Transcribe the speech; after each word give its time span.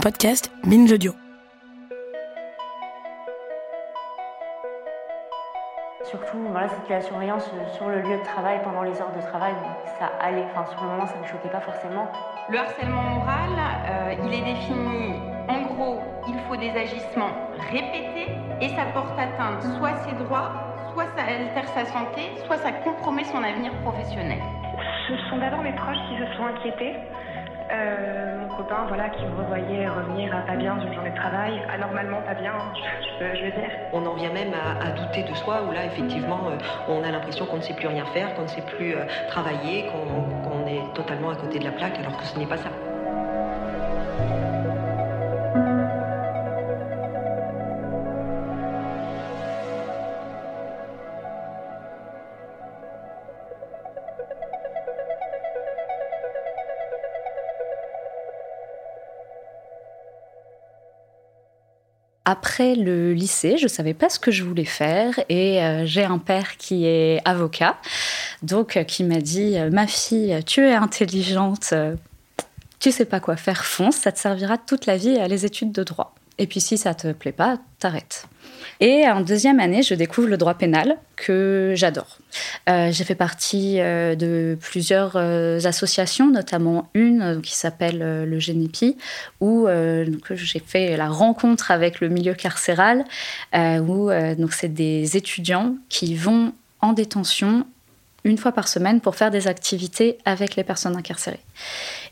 Podcast 0.00 0.50
Binge 0.64 0.90
Audio. 0.92 1.12
Surtout, 6.04 6.38
voilà, 6.50 6.68
c'était 6.68 6.94
la 6.94 7.00
surveillance 7.02 7.44
sur 7.76 7.88
le 7.88 8.00
lieu 8.00 8.16
de 8.16 8.24
travail 8.24 8.60
pendant 8.64 8.82
les 8.82 8.98
heures 9.00 9.14
de 9.14 9.20
travail. 9.20 9.52
Ça 9.98 10.10
allait, 10.20 10.44
enfin, 10.50 10.64
sur 10.72 10.82
le 10.82 10.88
moment, 10.88 11.06
ça 11.06 11.16
ne 11.16 11.22
me 11.22 11.26
choquait 11.26 11.50
pas 11.50 11.60
forcément. 11.60 12.10
Le 12.48 12.58
harcèlement 12.58 13.02
moral, 13.02 13.50
euh, 13.58 14.14
il 14.24 14.32
est 14.32 14.44
défini, 14.44 15.20
en 15.48 15.62
gros, 15.74 16.00
il 16.28 16.34
faut 16.48 16.56
des 16.56 16.70
agissements 16.70 17.30
répétés 17.70 18.32
et 18.62 18.68
ça 18.70 18.86
porte 18.94 19.18
atteinte 19.18 19.62
soit 19.78 19.90
à 19.90 19.96
ses 20.04 20.12
droits, 20.24 20.52
soit 20.94 21.06
ça 21.14 21.24
altère 21.24 21.68
sa 21.74 21.84
santé, 21.84 22.22
soit 22.46 22.56
ça 22.56 22.72
compromet 22.72 23.24
son 23.24 23.42
avenir 23.42 23.72
professionnel. 23.82 24.38
Ce 25.08 25.16
sont 25.28 25.38
d'abord 25.38 25.62
mes 25.62 25.74
proches 25.74 26.00
qui 26.08 26.16
se 26.16 26.36
sont 26.36 26.46
inquiétés. 26.46 26.96
Euh, 27.72 28.40
mon 28.40 28.48
copain, 28.56 28.84
voilà, 28.88 29.10
qui 29.10 29.24
me 29.24 29.34
revoyait 29.36 29.88
revenir 29.88 30.34
à 30.34 30.40
pas 30.42 30.56
bien 30.56 30.76
d'une 30.76 30.92
journée 30.92 31.10
de 31.10 31.14
travail, 31.16 31.62
anormalement 31.72 32.20
pas 32.22 32.34
bien, 32.34 32.52
je, 33.20 33.24
je- 33.24 33.34
je 33.36 33.44
veux 33.44 33.52
dire. 33.52 33.70
On 33.92 34.04
en 34.06 34.14
vient 34.14 34.30
même 34.32 34.52
à, 34.54 34.90
douter 34.90 35.22
de 35.22 35.34
soi, 35.34 35.62
où 35.68 35.70
là, 35.70 35.84
effectivement, 35.84 36.48
euh, 36.50 36.56
on 36.88 37.04
a 37.04 37.10
l'impression 37.12 37.46
qu'on 37.46 37.56
ne 37.58 37.62
sait 37.62 37.74
plus 37.74 37.86
rien 37.86 38.04
faire, 38.06 38.34
qu'on 38.34 38.42
ne 38.42 38.48
sait 38.48 38.62
plus 38.62 38.96
euh, 38.96 39.04
travailler, 39.28 39.86
qu'on 39.86 40.66
est 40.66 40.92
totalement 40.94 41.30
à 41.30 41.36
côté 41.36 41.58
de 41.60 41.64
la 41.64 41.72
plaque, 41.72 41.98
alors 42.00 42.16
que 42.16 42.24
ce 42.26 42.38
n'est 42.38 42.46
pas 42.46 42.56
ça. 42.56 42.70
Après 62.30 62.76
le 62.76 63.12
lycée, 63.12 63.58
je 63.58 63.66
savais 63.66 63.92
pas 63.92 64.08
ce 64.08 64.20
que 64.20 64.30
je 64.30 64.44
voulais 64.44 64.64
faire 64.64 65.18
et 65.28 65.60
euh, 65.64 65.84
j'ai 65.84 66.04
un 66.04 66.18
père 66.18 66.58
qui 66.58 66.86
est 66.86 67.20
avocat, 67.24 67.76
donc 68.44 68.76
euh, 68.76 68.84
qui 68.84 69.02
m'a 69.02 69.20
dit 69.20 69.58
euh, 69.58 69.68
ma 69.68 69.88
fille, 69.88 70.38
tu 70.46 70.60
es 70.60 70.74
intelligente, 70.74 71.74
tu 72.78 72.92
sais 72.92 73.04
pas 73.04 73.18
quoi 73.18 73.34
faire, 73.34 73.64
fonce, 73.64 73.96
ça 73.96 74.12
te 74.12 74.20
servira 74.20 74.58
toute 74.58 74.86
la 74.86 74.96
vie 74.96 75.18
à 75.18 75.26
les 75.26 75.44
études 75.44 75.72
de 75.72 75.82
droit. 75.82 76.14
Et 76.40 76.46
puis 76.46 76.60
si 76.60 76.78
ça 76.78 76.94
te 76.94 77.12
plaît 77.12 77.32
pas, 77.32 77.58
t'arrêtes. 77.78 78.26
Et 78.80 79.06
en 79.06 79.20
deuxième 79.20 79.60
année, 79.60 79.82
je 79.82 79.94
découvre 79.94 80.26
le 80.26 80.38
droit 80.38 80.54
pénal 80.54 80.96
que 81.16 81.74
j'adore. 81.76 82.16
Euh, 82.66 82.90
j'ai 82.90 83.04
fait 83.04 83.14
partie 83.14 83.78
euh, 83.78 84.14
de 84.14 84.56
plusieurs 84.58 85.16
euh, 85.16 85.60
associations, 85.64 86.30
notamment 86.30 86.88
une 86.94 87.42
qui 87.42 87.54
s'appelle 87.54 87.98
le 88.26 88.38
Génépi, 88.38 88.96
où 89.40 89.68
j'ai 90.30 90.60
fait 90.60 90.96
la 90.96 91.10
rencontre 91.10 91.70
avec 91.70 92.00
le 92.00 92.08
milieu 92.08 92.32
carcéral, 92.32 93.04
où 93.54 94.10
c'est 94.50 94.72
des 94.72 95.18
étudiants 95.18 95.76
qui 95.90 96.14
vont 96.14 96.54
en 96.80 96.94
détention 96.94 97.66
une 98.24 98.38
fois 98.38 98.52
par 98.52 98.66
semaine 98.66 99.02
pour 99.02 99.14
faire 99.14 99.30
des 99.30 99.46
activités 99.46 100.16
avec 100.24 100.56
les 100.56 100.64
personnes 100.64 100.96
incarcérées. 100.96 101.44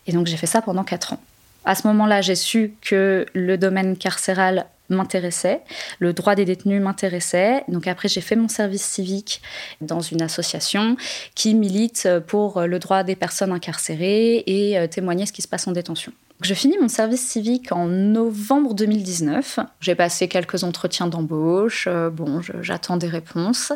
Et 0.06 0.12
donc 0.12 0.26
j'ai 0.26 0.36
fait 0.36 0.46
ça 0.46 0.60
pendant 0.60 0.84
quatre 0.84 1.14
ans. 1.14 1.20
À 1.64 1.74
ce 1.74 1.86
moment-là, 1.88 2.20
j'ai 2.20 2.34
su 2.34 2.74
que 2.80 3.26
le 3.34 3.58
domaine 3.58 3.96
carcéral 3.96 4.66
m'intéressait, 4.88 5.62
le 5.98 6.12
droit 6.12 6.34
des 6.34 6.44
détenus 6.44 6.82
m'intéressait. 6.82 7.64
Donc 7.68 7.86
après, 7.86 8.08
j'ai 8.08 8.20
fait 8.20 8.36
mon 8.36 8.48
service 8.48 8.84
civique 8.84 9.42
dans 9.80 10.00
une 10.00 10.22
association 10.22 10.96
qui 11.34 11.54
milite 11.54 12.08
pour 12.26 12.62
le 12.62 12.78
droit 12.78 13.02
des 13.02 13.16
personnes 13.16 13.52
incarcérées 13.52 14.42
et 14.46 14.78
euh, 14.78 14.86
témoigner 14.86 15.26
ce 15.26 15.32
qui 15.32 15.42
se 15.42 15.48
passe 15.48 15.66
en 15.66 15.72
détention. 15.72 16.12
Je 16.40 16.54
finis 16.54 16.76
mon 16.80 16.88
service 16.88 17.26
civique 17.26 17.72
en 17.72 17.86
novembre 17.86 18.74
2019. 18.74 19.58
J'ai 19.80 19.94
passé 19.94 20.28
quelques 20.28 20.62
entretiens 20.62 21.08
d'embauche. 21.08 21.86
Euh, 21.88 22.10
bon, 22.10 22.40
j'attends 22.62 22.96
des 22.96 23.08
réponses. 23.08 23.72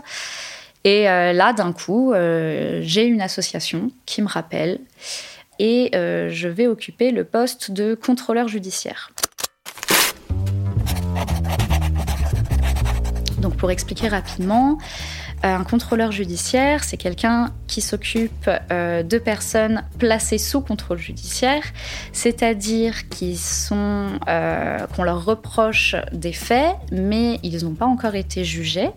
Et 0.84 1.09
euh, 1.09 1.32
là, 1.32 1.53
d'un 1.53 1.72
coup, 1.72 2.12
j'ai 2.12 3.04
une 3.04 3.20
association 3.20 3.91
qui 4.06 4.22
me 4.22 4.28
rappelle 4.28 4.81
et 5.62 5.91
euh, 5.95 6.28
je 6.28 6.49
vais 6.49 6.67
occuper 6.67 7.12
le 7.12 7.23
poste 7.23 7.71
de 7.71 7.95
contrôleur 7.95 8.49
judiciaire. 8.49 9.12
Donc 13.39 13.56
pour 13.56 13.71
expliquer 13.71 14.09
rapidement, 14.09 14.78
euh, 15.45 15.55
un 15.55 15.62
contrôleur 15.62 16.11
judiciaire, 16.11 16.83
c'est 16.83 16.97
quelqu'un 16.97 17.53
qui 17.69 17.81
s'occupe 17.81 18.50
euh, 18.73 19.05
de 19.05 19.19
personnes 19.19 19.84
placées 20.00 20.39
sous 20.39 20.62
contrôle 20.62 20.99
judiciaire, 20.99 21.62
c'est-à-dire 22.12 22.94
qu'on 23.09 25.03
leur 25.05 25.25
reproche 25.25 25.94
des 26.12 26.33
faits, 26.33 26.75
mais 26.91 27.39
ils 27.44 27.65
n'ont 27.65 27.75
pas 27.75 27.87
encore 27.87 28.17
été 28.17 28.44
jugés. 28.44 28.91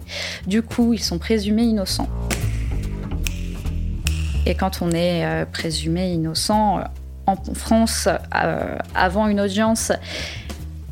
Du 0.47 0.63
coup, 0.63 0.93
ils 0.93 1.03
sont 1.03 1.19
présumés 1.19 1.63
innocents. 1.63 2.09
Et 4.45 4.55
quand 4.55 4.81
on 4.81 4.91
est 4.91 5.25
euh, 5.25 5.45
présumé 5.45 6.11
innocent, 6.11 6.79
euh, 6.79 6.81
en 7.27 7.35
France, 7.55 8.07
euh, 8.07 8.77
avant 8.93 9.27
une 9.27 9.41
audience, 9.41 9.91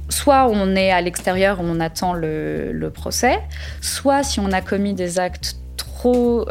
soit 0.09 0.47
on 0.47 0.75
est 0.75 0.91
à 0.91 1.01
l'extérieur, 1.01 1.59
on 1.61 1.79
attend 1.79 2.13
le, 2.13 2.89
procès, 2.93 3.39
soit 3.81 4.23
si 4.23 4.39
on 4.39 4.51
a 4.51 4.61
commis 4.61 4.93
des 4.93 5.19
actes 5.19 5.57
trop 5.77 6.45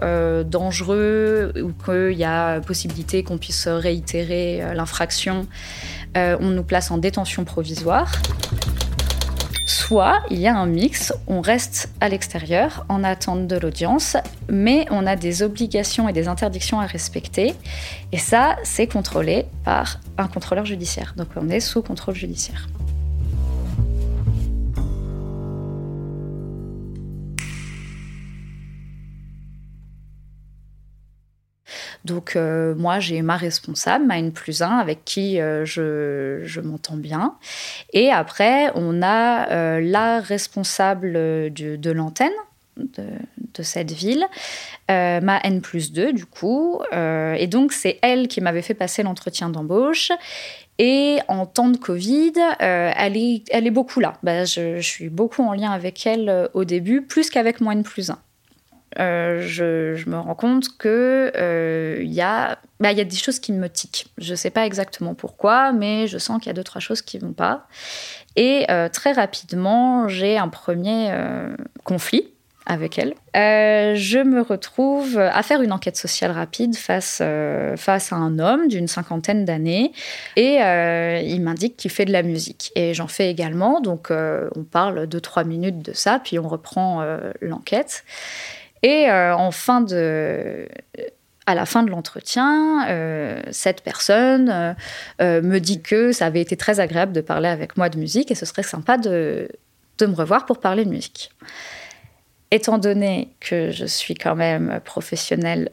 dangereux 0.47 1.53
ou 1.63 1.73
qu'il 1.73 2.17
y 2.17 2.25
a 2.25 2.61
possibilité 2.61 3.23
qu'on 3.23 3.39
puisse 3.39 3.67
réitérer 3.67 4.63
l'infraction, 4.75 5.47
on 6.15 6.49
nous 6.49 6.63
place 6.63 6.91
en 6.91 6.99
détention 6.99 7.45
provisoire. 7.45 8.13
Soit 9.73 10.21
il 10.29 10.39
y 10.39 10.47
a 10.47 10.55
un 10.55 10.67
mix, 10.67 11.15
on 11.27 11.41
reste 11.41 11.89
à 12.03 12.11
l'extérieur 12.11 12.85
en 12.91 13.03
attente 13.03 13.47
de 13.47 13.57
l'audience, 13.57 14.19
mais 14.51 14.85
on 14.91 15.07
a 15.07 15.17
des 15.17 15.43
obligations 15.43 16.11
et 16.11 16.13
des 16.13 16.29
interdictions 16.29 16.79
à 16.79 16.85
respecter. 16.85 17.55
Et 18.13 18.19
ça, 18.19 18.57
c'est 18.65 18.87
contrôlé 18.87 19.47
par 19.65 19.99
un 20.19 20.29
contrôleur 20.29 20.67
judiciaire. 20.67 21.15
Donc 21.17 21.29
on 21.37 21.49
est 21.49 21.61
sous 21.61 21.81
contrôle 21.81 22.15
judiciaire. 22.15 22.69
Donc 32.13 32.37
euh, 32.37 32.75
moi, 32.75 33.01
j'ai 33.01 33.23
ma 33.23 33.39
responsable, 33.39 34.05
ma 34.05 34.19
N 34.19 34.33
plus 34.33 34.61
1, 34.61 34.69
avec 34.69 35.03
qui 35.07 35.41
euh, 35.41 35.65
je, 35.65 36.43
je 36.45 36.61
m'entends 36.61 36.99
bien. 36.99 37.37
Et 37.95 38.11
après, 38.11 38.71
on 38.75 39.01
a 39.03 39.51
euh, 39.51 39.81
la 39.81 40.21
responsable 40.21 41.13
de, 41.15 41.91
l'antenne 41.91 42.33
de, 42.77 43.63
cette 43.63 43.93
ville, 43.93 44.27
ma 44.89 45.41
N 45.43 45.63
plus 45.63 45.93
2 45.93 46.13
du 46.13 46.27
coup. 46.27 46.81
Et 46.93 47.47
donc, 47.47 47.73
c'est 47.73 47.99
elle 48.03 48.29
qui 48.29 48.43
m'avait 48.43 48.63
fait 48.63 48.75
passer 48.75 49.03
l'entretien 49.03 49.49
d'embauche. 49.49 50.13
Et 50.79 51.19
en 51.29 51.47
temps 51.47 51.69
de 51.69 51.77
Covid, 51.79 52.33
elle, 52.59 53.17
est, 53.17 53.45
elle 53.51 53.67
est 53.67 53.71
beaucoup 53.71 54.01
là. 54.01 54.19
Bah, 54.23 54.45
je, 54.45 54.81
suis 54.81 55.09
beaucoup 55.09 55.43
en 55.43 55.55
lien 55.55 55.71
avec 55.71 56.07
elle 56.07 56.51
au 56.53 56.65
début, 56.65 57.01
plus 57.01 57.31
qu'avec 57.31 57.63
moi 57.63 57.73
N 57.73 57.83
plus 57.83 58.11
1. 58.11 58.19
Euh, 58.99 59.43
je, 59.47 60.09
me 60.09 60.19
rends 60.19 60.35
compte 60.35 60.77
que 60.77 61.33
euh, 61.37 62.01
il 62.03 62.13
y, 62.13 62.21
a, 62.21 62.59
bah, 62.81 62.93
y 62.93 63.01
a 63.01 63.05
des 63.05 63.17
choses 63.17 63.39
qui 63.39 63.53
me 63.53 63.69
tiquent. 63.69 64.07
Je 64.19 64.33
ne 64.33 64.37
sais 64.37 64.51
pas 64.51 64.67
exactement 64.67 65.15
pourquoi, 65.15 65.73
mais 65.73 66.07
je 66.07 66.19
sens 66.19 66.39
qu'il 66.39 66.49
y 66.49 66.51
a 66.51 66.55
deux, 66.55 66.65
trois 66.65 66.81
choses 66.81 67.03
qui 67.03 67.19
ne 67.19 67.23
vont 67.23 67.33
pas. 67.33 67.67
Et 68.37 68.67
euh, 68.71 68.89
très 68.89 69.13
rapidement, 69.13 70.09
j'ai 70.09 70.39
un 70.39 70.49
premier 70.49 71.13
conflit 71.85 72.29
avec 72.65 72.99
elle. 72.99 73.15
Je 73.35 74.23
me 74.23 74.41
retrouve 74.41 75.19
à 75.19 75.43
faire 75.43 75.63
une 75.63 75.73
enquête 75.73 75.97
sociale 75.97 76.31
rapide 76.31 76.77
face, 76.77 77.21
face 77.77 78.13
à 78.13 78.17
un 78.17 78.39
homme 78.39 78.69
d'une 78.69 78.89
cinquantaine 78.89 79.45
d'années 79.45 79.93
et 80.37 80.59
il 81.25 81.41
m'indique 81.41 81.77
qu'il 81.77 81.91
fait 81.91 82.05
de 82.05 82.13
la 82.13 82.23
musique. 82.23 82.73
Et 82.77 82.95
j'en 82.95 83.09
fais 83.09 83.31
également, 83.31 83.81
donc 83.81 84.11
on 84.11 84.63
parle 84.63 85.07
deux, 85.07 85.21
trois 85.21 85.45
minutes 85.45 85.83
de 85.83 85.93
ça, 85.93 86.21
puis 86.23 86.39
on 86.39 86.49
reprend 86.49 87.05
l'enquête. 87.41 88.05
Et 88.83 89.07
fin 89.53 89.81
de 89.81 90.69
à 91.45 91.55
la 91.57 91.67
fin 91.67 91.83
de 91.83 91.91
l'entretien, 91.91 92.87
cette 93.51 93.83
personne 93.83 94.77
me 95.21 95.59
dit 95.59 95.83
que 95.83 96.13
ça 96.13 96.27
avait 96.27 96.41
été 96.41 96.57
très 96.57 96.81
agréable 96.81 97.13
de 97.13 97.21
parler 97.21 97.49
avec 97.49 97.77
moi 97.77 97.89
de 97.89 97.99
musique 97.99 98.31
et 98.31 98.35
ce 98.35 98.47
serait 98.47 98.63
sympa 98.63 98.97
de, 98.99 99.49
me 100.01 100.15
revoir 100.15 100.47
pour 100.47 100.59
parler 100.59 100.85
de 100.85 100.91
musique. 100.91 101.31
Étant 102.51 102.79
donné 102.79 103.35
que 103.41 103.71
je 103.71 103.87
suis 103.87 104.15
quand 104.15 104.35
même 104.35 104.81
professionnelle 104.85 105.71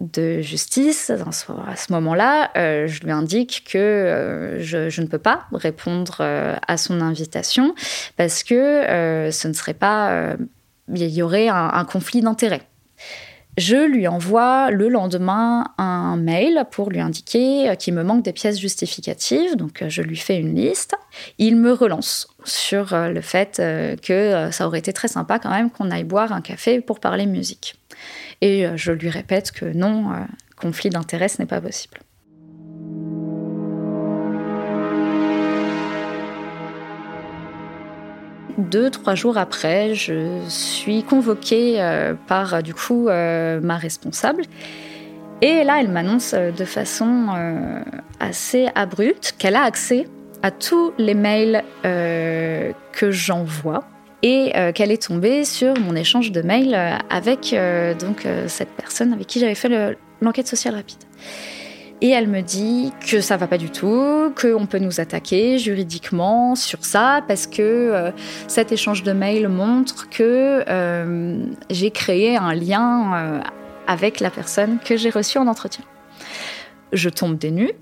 de 0.00 0.40
justice, 0.40 1.10
à 1.10 1.76
ce 1.76 1.92
moment-là, 1.92 2.50
euh, 2.56 2.86
je 2.86 3.02
lui 3.02 3.10
indique 3.10 3.64
que 3.70 3.78
euh, 3.78 4.60
je, 4.60 5.00
ne 5.00 5.06
peux 5.06 5.18
pas 5.18 5.46
répondre 5.52 6.18
euh, 6.20 6.56
à 6.66 6.76
son 6.78 7.00
invitation 7.00 7.74
parce 8.16 8.42
que 8.42 9.28
ce 9.30 9.48
ne 9.48 9.52
serait 9.52 9.74
pas... 9.74 10.36
il 10.94 11.08
y 11.08 11.22
aurait 11.22 11.48
un 11.48 11.84
conflit 11.84 12.20
d'intérêts. 12.20 12.62
Je 13.58 13.76
lui 13.76 14.06
envoie 14.06 14.70
le 14.70 14.88
lendemain 14.88 15.66
un 15.76 16.16
mail 16.16 16.64
pour 16.70 16.88
lui 16.88 17.00
indiquer 17.00 17.74
qu'il 17.78 17.94
me 17.94 18.04
manque 18.04 18.22
des 18.22 18.32
pièces 18.32 18.58
justificatives, 18.58 19.56
donc 19.56 19.84
je 19.86 20.02
lui 20.02 20.16
fais 20.16 20.38
une 20.38 20.54
liste. 20.54 20.94
Il 21.38 21.56
me 21.56 21.72
relance 21.72 22.28
sur 22.44 22.90
le 22.92 23.20
fait 23.20 23.60
que 24.02 24.50
ça 24.52 24.66
aurait 24.66 24.78
été 24.78 24.92
très 24.92 25.08
sympa 25.08 25.38
quand 25.38 25.50
même 25.50 25.70
qu'on 25.70 25.90
aille 25.90 26.04
boire 26.04 26.32
un 26.32 26.40
café 26.40 26.80
pour 26.80 27.00
parler 27.00 27.26
musique. 27.26 27.74
Et 28.40 28.66
euh, 28.66 28.76
je 28.76 28.92
lui 28.92 29.10
répète 29.10 29.52
que 29.52 29.66
non, 29.66 30.12
euh, 30.12 30.16
conflit 30.56 30.90
d'intérêts, 30.90 31.28
ce 31.28 31.40
n'est 31.40 31.46
pas 31.46 31.60
possible. 31.60 31.98
Deux, 38.60 38.90
trois 38.90 39.14
jours 39.14 39.38
après, 39.38 39.94
je 39.94 40.40
suis 40.48 41.02
convoquée 41.02 41.80
euh, 41.80 42.14
par 42.26 42.62
du 42.62 42.74
coup 42.74 43.06
ma 43.06 43.76
responsable. 43.76 44.42
Et 45.42 45.64
là, 45.64 45.80
elle 45.80 45.88
m'annonce 45.88 46.34
de 46.34 46.64
façon 46.64 47.28
assez 48.20 48.68
abrupte 48.74 49.34
qu'elle 49.38 49.56
a 49.56 49.62
accès 49.62 50.06
à 50.42 50.50
tous 50.50 50.92
les 50.98 51.14
mails 51.14 51.64
que 51.82 53.10
j'envoie 53.10 53.84
et 54.22 54.52
euh, 54.56 54.72
qu'elle 54.72 54.90
est 54.90 55.02
tombée 55.02 55.44
sur 55.44 55.78
mon 55.78 55.96
échange 55.96 56.32
de 56.32 56.42
mails 56.42 56.74
euh, 56.74 56.96
avec 57.08 57.52
euh, 57.52 57.94
donc 57.94 58.26
cette 58.46 58.70
personne 58.70 59.12
avec 59.12 59.26
qui 59.26 59.40
j'avais 59.40 59.54
fait 59.54 59.96
l'enquête 60.20 60.46
sociale 60.46 60.74
rapide. 60.74 60.98
Et 62.02 62.08
elle 62.08 62.28
me 62.28 62.40
dit 62.40 62.92
que 63.06 63.20
ça 63.20 63.36
va 63.36 63.46
pas 63.46 63.58
du 63.58 63.70
tout, 63.70 64.32
qu'on 64.40 64.66
peut 64.66 64.78
nous 64.78 65.00
attaquer 65.00 65.58
juridiquement 65.58 66.54
sur 66.54 66.84
ça, 66.84 67.22
parce 67.28 67.46
que 67.46 68.10
cet 68.48 68.72
échange 68.72 69.02
de 69.02 69.12
mails 69.12 69.48
montre 69.48 70.08
que 70.08 70.64
j'ai 71.68 71.90
créé 71.90 72.38
un 72.38 72.54
lien 72.54 73.42
avec 73.86 74.20
la 74.20 74.30
personne 74.30 74.78
que 74.82 74.96
j'ai 74.96 75.10
reçue 75.10 75.36
en 75.36 75.46
entretien. 75.46 75.84
Je 76.92 77.10
tombe 77.10 77.36
des 77.36 77.50
nues, 77.50 77.74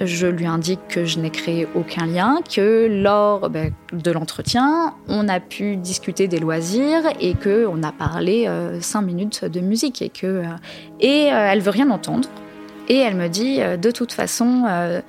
je 0.00 0.26
lui 0.26 0.46
indique 0.46 0.80
que 0.88 1.04
je 1.04 1.18
n'ai 1.18 1.30
créé 1.30 1.68
aucun 1.74 2.06
lien, 2.06 2.40
que 2.42 2.88
lors 2.90 3.50
ben, 3.50 3.72
de 3.92 4.10
l'entretien, 4.10 4.94
on 5.08 5.28
a 5.28 5.40
pu 5.40 5.76
discuter 5.76 6.26
des 6.26 6.38
loisirs 6.38 7.02
et 7.20 7.34
que 7.34 7.66
on 7.66 7.82
a 7.82 7.92
parlé 7.92 8.46
euh, 8.48 8.80
cinq 8.80 9.02
minutes 9.02 9.44
de 9.44 9.60
musique 9.60 10.00
et 10.00 10.08
que 10.08 10.26
euh, 10.26 10.44
et 11.00 11.30
euh, 11.32 11.48
elle 11.52 11.60
veut 11.60 11.70
rien 11.70 11.90
entendre. 11.90 12.28
Et 12.92 12.96
elle 12.96 13.14
me 13.14 13.28
dit, 13.28 13.60
de 13.60 13.90
toute 13.92 14.12
façon, 14.12 14.64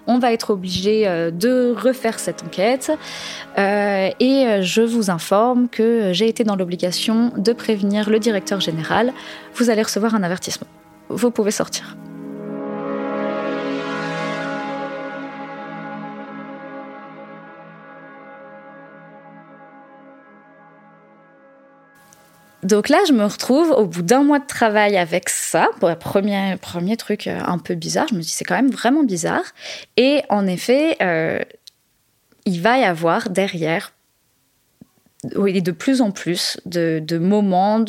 on 0.06 0.19
va 0.19 0.33
être 0.33 0.51
obligé 0.51 1.06
de 1.31 1.74
refaire 1.75 2.19
cette 2.19 2.44
enquête. 2.44 2.92
et 3.57 4.62
je 4.62 4.81
vous 4.81 5.10
informe 5.10 5.68
que 5.68 6.13
j'ai 6.13 6.28
été 6.28 6.44
dans 6.44 6.56
l'obligation 6.56 7.33
de 7.36 7.54
prévenir 7.54 8.12
le 8.12 8.19
directeur 8.19 8.62
général. 8.62 9.13
Vous 9.56 9.72
allez 9.72 9.81
recevoir 9.81 10.13
un 10.13 10.22
avertissement. 10.22 10.68
Vous 11.10 11.31
pouvez 11.31 11.50
sortir. 11.50 11.95
Donc 22.63 22.90
là, 22.90 23.00
je 23.08 23.13
me 23.13 23.25
retrouve 23.25 23.72
au 23.72 23.86
bout 23.86 24.04
d'un 24.04 24.24
mois 24.24 24.40
de 24.40 24.46
travail 24.46 24.98
avec 24.98 25.30
ça. 25.30 25.69
premier, 26.00 26.56
premier 26.58 26.98
truc 26.98 27.28
euh, 27.28 27.40
un 27.46 27.58
peu 27.58 27.75
bizarre, 27.75 28.08
je 28.10 28.16
me 28.16 28.22
dis 28.22 28.30
c'est 28.30 28.46
quand 28.46 28.56
même 28.56 28.72
vraiment 28.72 29.04
bizarre. 29.04 29.46
Et 29.98 30.22
en 30.30 30.46
effet, 30.48 30.98
euh, 31.02 31.40
il 32.46 32.62
va 32.62 32.78
y 32.78 32.84
avoir 32.84 33.30
derrière 33.30 33.94
oui, 35.36 35.62
de 35.62 35.72
plus 35.72 36.02
en 36.02 36.10
plus 36.12 36.60
de, 36.66 37.18
moments 37.19 37.80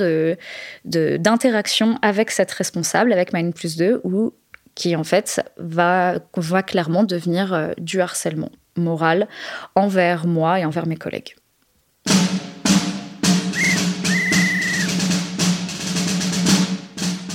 d'interaction 0.85 1.93
de, 1.93 1.99
avec 2.03 2.31
cette 2.31 2.53
responsable, 2.53 3.13
avec 3.13 3.33
ma 3.33 3.43
plus 3.53 3.77
2, 3.77 4.03
où, 4.05 4.35
qui 4.75 4.97
en 4.97 5.05
fait 5.05 5.43
va, 5.57 6.17
va 6.37 6.63
clairement 6.63 7.05
devenir 7.05 7.55
euh, 7.55 7.73
du 7.79 8.01
harcèlement 8.01 8.51
moral 8.77 9.29
envers 9.75 10.27
moi 10.27 10.61
et 10.61 10.65
envers 10.65 10.87
mes 10.87 10.97
collègues. 10.97 11.37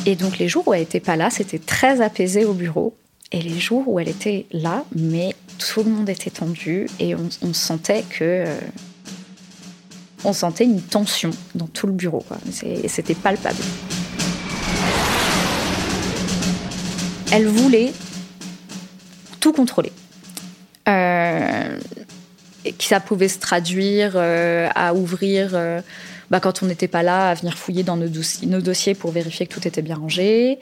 Et 0.07 0.15
donc 0.15 0.37
les 0.37 0.47
jours 0.47 0.65
où 0.65 0.73
elle 0.73 0.79
n'était 0.79 1.01
pas 1.01 1.17
là, 1.17 1.29
c'était 1.29 1.59
très 1.59 1.99
apaisé 1.99 2.45
au 2.45 2.53
bureau. 2.53 2.95
Et 3.33 3.41
les 3.41 3.59
jours 3.59 3.83
où 3.87 3.99
elle 3.99 4.07
était 4.07 4.45
là, 4.53 4.85
mais 4.95 5.35
tout 5.59 5.83
le 5.83 5.89
monde 5.89 6.07
était 6.07 6.29
tendu 6.29 6.87
et 6.97 7.13
on, 7.13 7.53
sentait 7.53 8.05
que 8.09 8.23
euh, 8.23 8.57
on 10.23 10.31
sentait 10.31 10.63
une 10.63 10.81
tension 10.81 11.31
dans 11.55 11.67
tout 11.67 11.87
le 11.87 11.91
bureau. 11.91 12.23
Et 12.63 12.87
c'était 12.87 13.15
palpable. 13.15 13.59
Elle 17.33 17.47
voulait 17.47 17.91
tout 19.41 19.51
contrôler. 19.51 19.91
Euh, 20.87 21.77
et 22.63 22.71
que 22.71 22.83
ça 22.85 23.01
pouvait 23.01 23.27
se 23.27 23.39
traduire 23.39 24.13
euh, 24.15 24.69
à 24.73 24.93
ouvrir 24.93 25.49
bah, 26.29 26.39
quand 26.39 26.63
on 26.63 26.65
n'était 26.65 26.87
pas 26.87 27.03
là, 27.03 27.29
à 27.29 27.33
venir 27.33 27.57
fouiller 27.57 27.83
dans 27.83 27.97
nos, 27.97 28.07
dossiers 28.07 28.95
pour 28.95 29.11
vérifier 29.11 29.47
que 29.47 29.53
tout 29.53 29.67
était 29.67 29.81
bien 29.81 29.95
rangé, 29.95 30.59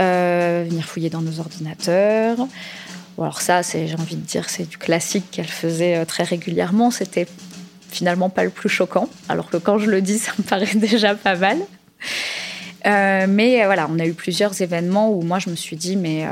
euh, 0.00 0.64
venir 0.68 0.84
fouiller 0.84 1.10
dans 1.10 1.22
nos 1.22 1.40
ordinateurs. 1.40 2.38
alors 3.18 3.40
ça, 3.40 3.62
j'ai 3.62 3.94
envie 3.98 4.16
de 4.16 4.26
dire, 4.26 4.48
c'est 4.50 4.68
du 4.68 4.78
classique 4.78 5.30
qu'elle 5.30 5.46
faisait 5.46 5.96
euh, 5.96 6.04
très 6.04 6.24
régulièrement. 6.24 6.90
C'était 6.90 7.26
finalement 7.90 8.28
pas 8.28 8.44
le 8.44 8.50
plus 8.50 8.68
choquant, 8.68 9.08
alors 9.28 9.48
que 9.48 9.56
quand 9.56 9.78
je 9.78 9.90
le 9.90 10.02
dis, 10.02 10.18
ça 10.18 10.32
me 10.38 10.42
paraît 10.42 10.74
déjà 10.74 11.14
pas 11.14 11.36
mal. 11.36 11.58
Euh, 12.84 13.26
mais 13.28 13.64
voilà, 13.64 13.88
on 13.90 13.98
a 13.98 14.04
eu 14.04 14.12
plusieurs 14.12 14.60
événements 14.60 15.10
où 15.10 15.22
moi 15.22 15.38
je 15.38 15.50
me 15.50 15.56
suis 15.56 15.76
dit, 15.76 15.96
mais 15.96 16.24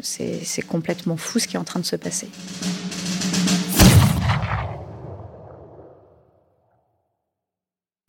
c'est 0.00 0.66
complètement 0.66 1.16
fou 1.16 1.38
ce 1.38 1.46
qui 1.46 1.56
est 1.56 1.60
en 1.60 1.64
train 1.64 1.80
de 1.80 1.86
se 1.86 1.96
passer. 1.96 2.28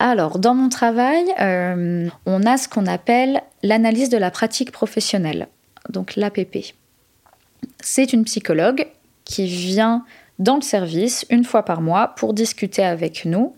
Alors, 0.05 0.37
dans 0.37 0.53
mon 0.53 0.67
travail, 0.67 1.23
euh, 1.39 2.09
on 2.25 2.43
a 2.43 2.57
ce 2.57 2.67
qu'on 2.67 2.87
appelle 2.87 3.41
l'analyse 3.63 4.09
de 4.09 4.17
la 4.17 4.31
pratique 4.31 4.73
professionnelle, 4.73 5.47
donc 5.87 6.17
l'APP. 6.17 6.73
C'est 7.79 8.11
une 8.11 8.25
psychologue 8.25 8.85
qui 9.23 9.47
vient 9.47 10.03
dans 10.39 10.55
le 10.55 10.61
service 10.61 11.25
une 11.29 11.45
fois 11.45 11.63
par 11.63 11.79
mois 11.79 12.09
pour 12.17 12.33
discuter 12.33 12.83
avec 12.83 13.23
nous 13.23 13.55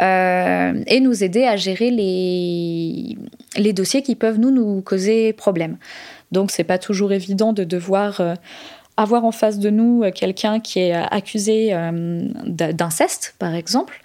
euh, 0.00 0.82
et 0.86 1.00
nous 1.00 1.22
aider 1.22 1.44
à 1.44 1.56
gérer 1.56 1.90
les, 1.90 3.72
dossiers 3.74 4.00
qui 4.00 4.14
peuvent 4.14 4.38
nous, 4.38 4.50
nous 4.50 4.80
causer 4.80 5.34
problème. 5.34 5.76
Donc, 6.30 6.52
c'est 6.52 6.64
pas 6.64 6.78
toujours 6.78 7.12
évident 7.12 7.52
de 7.52 7.64
devoir. 7.64 8.22
Euh, 8.22 8.34
avoir 8.98 9.24
en 9.24 9.32
face 9.32 9.58
de 9.58 9.70
nous 9.70 10.04
quelqu'un 10.14 10.60
qui 10.60 10.78
est 10.78 10.92
accusé 10.92 11.74
d'inceste, 12.44 13.34
par 13.38 13.54
exemple. 13.54 14.02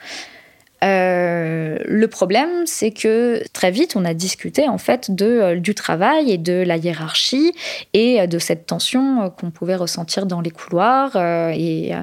Euh, 0.83 1.77
le 1.85 2.07
problème, 2.07 2.65
c'est 2.65 2.91
que 2.91 3.41
très 3.53 3.71
vite, 3.71 3.95
on 3.95 4.05
a 4.05 4.13
discuté 4.13 4.67
en 4.69 4.77
fait 4.77 5.11
de, 5.11 5.25
euh, 5.25 5.55
du 5.59 5.73
travail 5.73 6.31
et 6.31 6.37
de 6.37 6.63
la 6.65 6.77
hiérarchie 6.77 7.51
et 7.93 8.21
euh, 8.21 8.27
de 8.27 8.37
cette 8.37 8.67
tension 8.67 9.31
qu'on 9.31 9.49
pouvait 9.49 9.75
ressentir 9.75 10.25
dans 10.25 10.41
les 10.41 10.51
couloirs. 10.51 11.15
et 11.15 11.93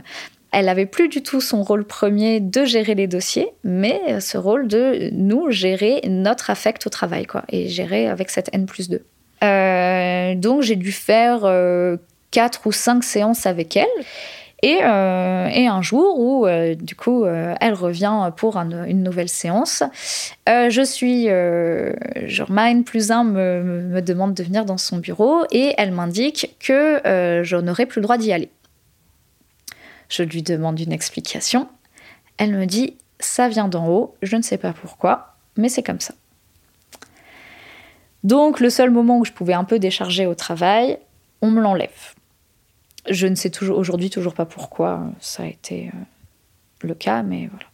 elle 0.57 0.67
n'avait 0.67 0.87
plus 0.87 1.09
du 1.09 1.21
tout 1.21 1.41
son 1.41 1.65
rôle 1.65 1.85
premier 1.85 2.39
de 2.39 2.65
gérer 2.65 2.95
les 2.95 3.09
dossiers, 3.09 3.49
mais 3.65 4.21
ce 4.21 4.39
rôle 4.39 4.69
de 4.69 5.11
nous 5.13 5.51
gérer 5.51 6.01
notre 6.09 6.49
affect 6.49 6.87
au 6.87 6.91
travail, 6.91 7.27
quoi, 7.27 7.43
et 7.49 7.69
gérer 7.69 8.07
avec 8.07 8.31
cette 8.31 8.51
N 8.55 8.67
plus 8.67 8.89
2. 8.89 9.03
donc 10.37 10.63
j'ai 10.63 10.77
dû 10.77 10.93
faire 10.93 11.41
quatre 12.31 12.69
ou 12.69 12.73
cinq 12.73 13.03
séances 13.03 13.47
avec 13.47 13.77
elle. 13.77 14.05
Euh, 14.65 15.49
et, 15.49 15.67
un 15.67 15.83
jour 15.83 16.19
où, 16.19 16.47
euh, 16.47 16.75
du 16.75 16.97
coup, 16.97 17.25
euh, 17.25 17.55
elle 17.61 17.75
revient 17.75 18.31
pour 18.37 18.57
une 18.57 19.03
nouvelle 19.03 19.29
séance, 19.29 19.83
je 20.47 20.83
suis, 20.83 21.27
genre, 22.29 22.51
Mine 22.51 22.85
plus 22.85 23.11
un 23.11 23.25
me, 23.25 23.63
me, 23.63 24.01
demande 24.01 24.35
de 24.35 24.43
venir 24.43 24.65
dans 24.65 24.79
son 24.79 24.99
bureau 24.99 25.45
et 25.51 25.75
elle 25.77 25.93
m'indique 25.93 26.57
que 26.61 27.01
je 27.43 27.57
n'aurai 27.57 27.87
plus 27.87 28.01
le 28.01 28.05
droit 28.05 28.19
d'y 28.19 28.33
aller. 28.33 28.51
Je 30.09 30.23
lui 30.23 30.43
demande 30.43 30.79
une 30.81 30.93
explication. 30.93 31.69
Elle 32.37 32.55
me 32.55 32.67
dit, 32.67 32.97
ça 33.21 33.49
vient 33.49 33.69
d'en 33.69 33.89
haut, 33.89 34.15
je 34.23 34.37
ne 34.37 34.43
sais 34.43 34.59
pas 34.59 34.73
pourquoi, 34.73 35.35
mais 35.57 35.69
c'est 35.69 35.83
comme 35.83 36.01
ça. 36.01 36.15
Donc 38.23 38.61
le 38.61 38.71
seul 38.71 38.91
moment 38.91 39.19
où 39.19 39.25
je 39.25 39.33
pouvais 39.33 39.53
un 39.53 39.65
peu 39.65 39.79
décharger 39.79 40.27
au 40.27 40.35
travail, 40.35 40.99
on 41.43 41.51
me 41.51 41.61
l'enlève. 41.61 42.14
Je 43.09 43.27
ne 43.27 43.35
sais 43.35 43.51
toujours 43.51 43.79
aujourd'hui 43.79 44.09
toujours 44.09 44.35
pas 44.35 44.47
pourquoi 44.47 45.03
ça 45.21 45.43
a 45.43 45.47
été 45.47 45.89
euh, 45.89 45.99
le 46.81 46.95
cas, 46.95 47.23
mais 47.23 47.49
voilà. 47.51 47.67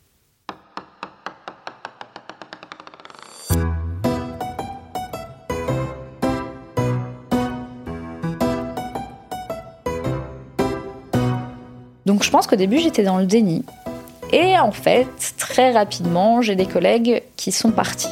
Donc 12.06 12.24
je 12.24 12.30
pense 12.30 12.48
qu'au 12.48 12.56
début 12.56 12.80
j'étais 12.80 13.04
dans 13.04 13.18
le 13.18 13.26
déni. 13.26 13.64
Et 14.32 14.58
en 14.58 14.72
fait, 14.72 15.34
très 15.38 15.70
rapidement, 15.70 16.42
j'ai 16.42 16.56
des 16.56 16.66
collègues 16.66 17.22
qui 17.36 17.52
sont 17.52 17.70
partis. 17.70 18.08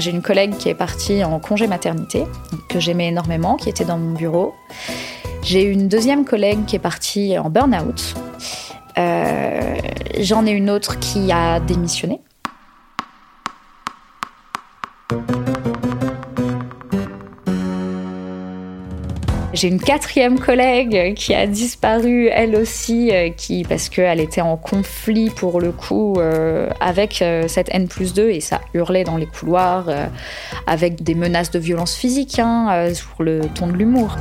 J'ai 0.00 0.10
une 0.12 0.22
collègue 0.22 0.56
qui 0.56 0.70
est 0.70 0.74
partie 0.74 1.22
en 1.24 1.38
congé 1.38 1.66
maternité, 1.66 2.24
que 2.70 2.80
j'aimais 2.80 3.08
énormément, 3.08 3.56
qui 3.56 3.68
était 3.68 3.84
dans 3.84 3.98
mon 3.98 4.14
bureau. 4.14 4.54
J'ai 5.42 5.62
une 5.62 5.88
deuxième 5.88 6.24
collègue 6.24 6.64
qui 6.64 6.76
est 6.76 6.80
partie 6.80 7.38
en 7.38 7.50
burn-out. 7.50 8.14
Euh, 8.96 9.76
J'en 10.18 10.46
ai 10.46 10.52
une 10.52 10.70
autre 10.70 10.98
qui 10.98 11.30
a 11.30 11.60
démissionné. 11.60 12.22
J'ai 19.52 19.66
une 19.66 19.80
quatrième 19.80 20.38
collègue 20.38 21.14
qui 21.14 21.34
a 21.34 21.46
disparu, 21.46 22.28
elle 22.28 22.54
aussi, 22.54 23.10
euh, 23.12 23.30
qui, 23.30 23.64
parce 23.64 23.88
qu'elle 23.88 24.20
était 24.20 24.40
en 24.40 24.56
conflit 24.56 25.28
pour 25.30 25.60
le 25.60 25.72
coup 25.72 26.14
euh, 26.18 26.68
avec 26.78 27.20
euh, 27.20 27.48
cette 27.48 27.68
N 27.74 27.88
plus 27.88 28.14
2 28.14 28.30
et 28.30 28.40
ça 28.40 28.60
hurlait 28.74 29.02
dans 29.02 29.16
les 29.16 29.26
couloirs 29.26 29.86
avec 30.66 31.02
des 31.02 31.16
menaces 31.16 31.50
de 31.50 31.58
violence 31.58 31.96
physique 31.96 32.38
hein, 32.38 32.94
sur 32.94 33.22
le 33.22 33.40
ton 33.54 33.66
de 33.66 33.72
l'humour. 33.72 34.16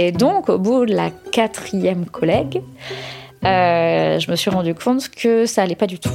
Et 0.00 0.12
donc, 0.12 0.48
au 0.48 0.58
bout 0.58 0.86
de 0.86 0.94
la 0.94 1.10
quatrième 1.10 2.06
collègue, 2.06 2.62
euh, 3.44 4.20
je 4.20 4.30
me 4.30 4.36
suis 4.36 4.48
rendu 4.48 4.72
compte 4.72 5.08
que 5.08 5.44
ça 5.44 5.62
allait 5.62 5.74
pas 5.74 5.88
du 5.88 5.98
tout. 5.98 6.12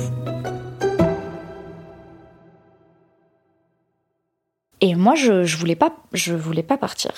Et 4.79 4.95
moi, 4.95 5.15
je, 5.15 5.43
je 5.43 5.57
voulais 5.57 5.75
pas, 5.75 5.93
je 6.13 6.33
voulais 6.33 6.63
pas 6.63 6.77
partir. 6.77 7.11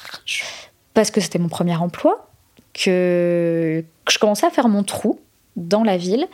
Parce 0.95 1.11
que 1.11 1.21
c'était 1.21 1.37
mon 1.37 1.49
premier 1.49 1.75
emploi, 1.75 2.31
que, 2.73 3.83
je 4.09 4.17
commençais 4.17 4.47
à 4.47 4.49
faire 4.49 4.67
mon 4.67 4.81
trou 4.81 5.19
dans 5.55 5.83
la 5.83 5.97
ville, 5.97 6.27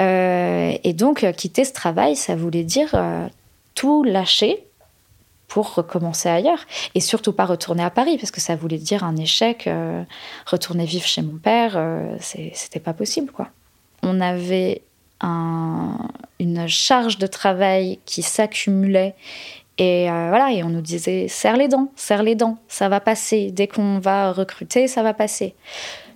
euh, 0.00 0.72
et 0.82 0.94
donc 0.94 1.30
quitter 1.36 1.66
ce 1.66 1.74
travail, 1.74 2.16
ça 2.16 2.36
voulait 2.36 2.64
dire 2.64 2.88
euh, 2.94 3.28
tout 3.74 4.02
lâcher 4.02 4.64
pour 5.52 5.74
recommencer 5.74 6.30
ailleurs. 6.30 6.60
Et 6.94 7.00
surtout 7.00 7.34
pas 7.34 7.44
retourner 7.44 7.84
à 7.84 7.90
Paris, 7.90 8.16
parce 8.16 8.30
que 8.30 8.40
ça 8.40 8.56
voulait 8.56 8.78
dire 8.78 9.04
un 9.04 9.16
échec. 9.16 9.66
Euh, 9.66 10.02
retourner 10.46 10.86
vivre 10.86 11.04
chez 11.04 11.20
mon 11.20 11.36
père, 11.36 11.74
euh, 11.76 12.16
c'était 12.20 12.80
pas 12.80 12.94
possible, 12.94 13.30
quoi. 13.30 13.48
On 14.02 14.22
avait 14.22 14.80
une 16.40 16.66
charge 16.66 17.18
de 17.18 17.26
travail 17.26 17.98
qui 18.06 18.22
s'accumulait. 18.22 19.14
Et 19.76 20.10
euh, 20.10 20.28
voilà, 20.30 20.52
et 20.52 20.64
on 20.64 20.70
nous 20.70 20.80
disait 20.80 21.28
serre 21.28 21.58
les 21.58 21.68
dents, 21.68 21.92
serre 21.96 22.22
les 22.22 22.34
dents, 22.34 22.56
ça 22.66 22.88
va 22.88 23.00
passer. 23.00 23.50
Dès 23.50 23.66
qu'on 23.66 23.98
va 23.98 24.32
recruter, 24.32 24.88
ça 24.88 25.02
va 25.02 25.12
passer. 25.12 25.54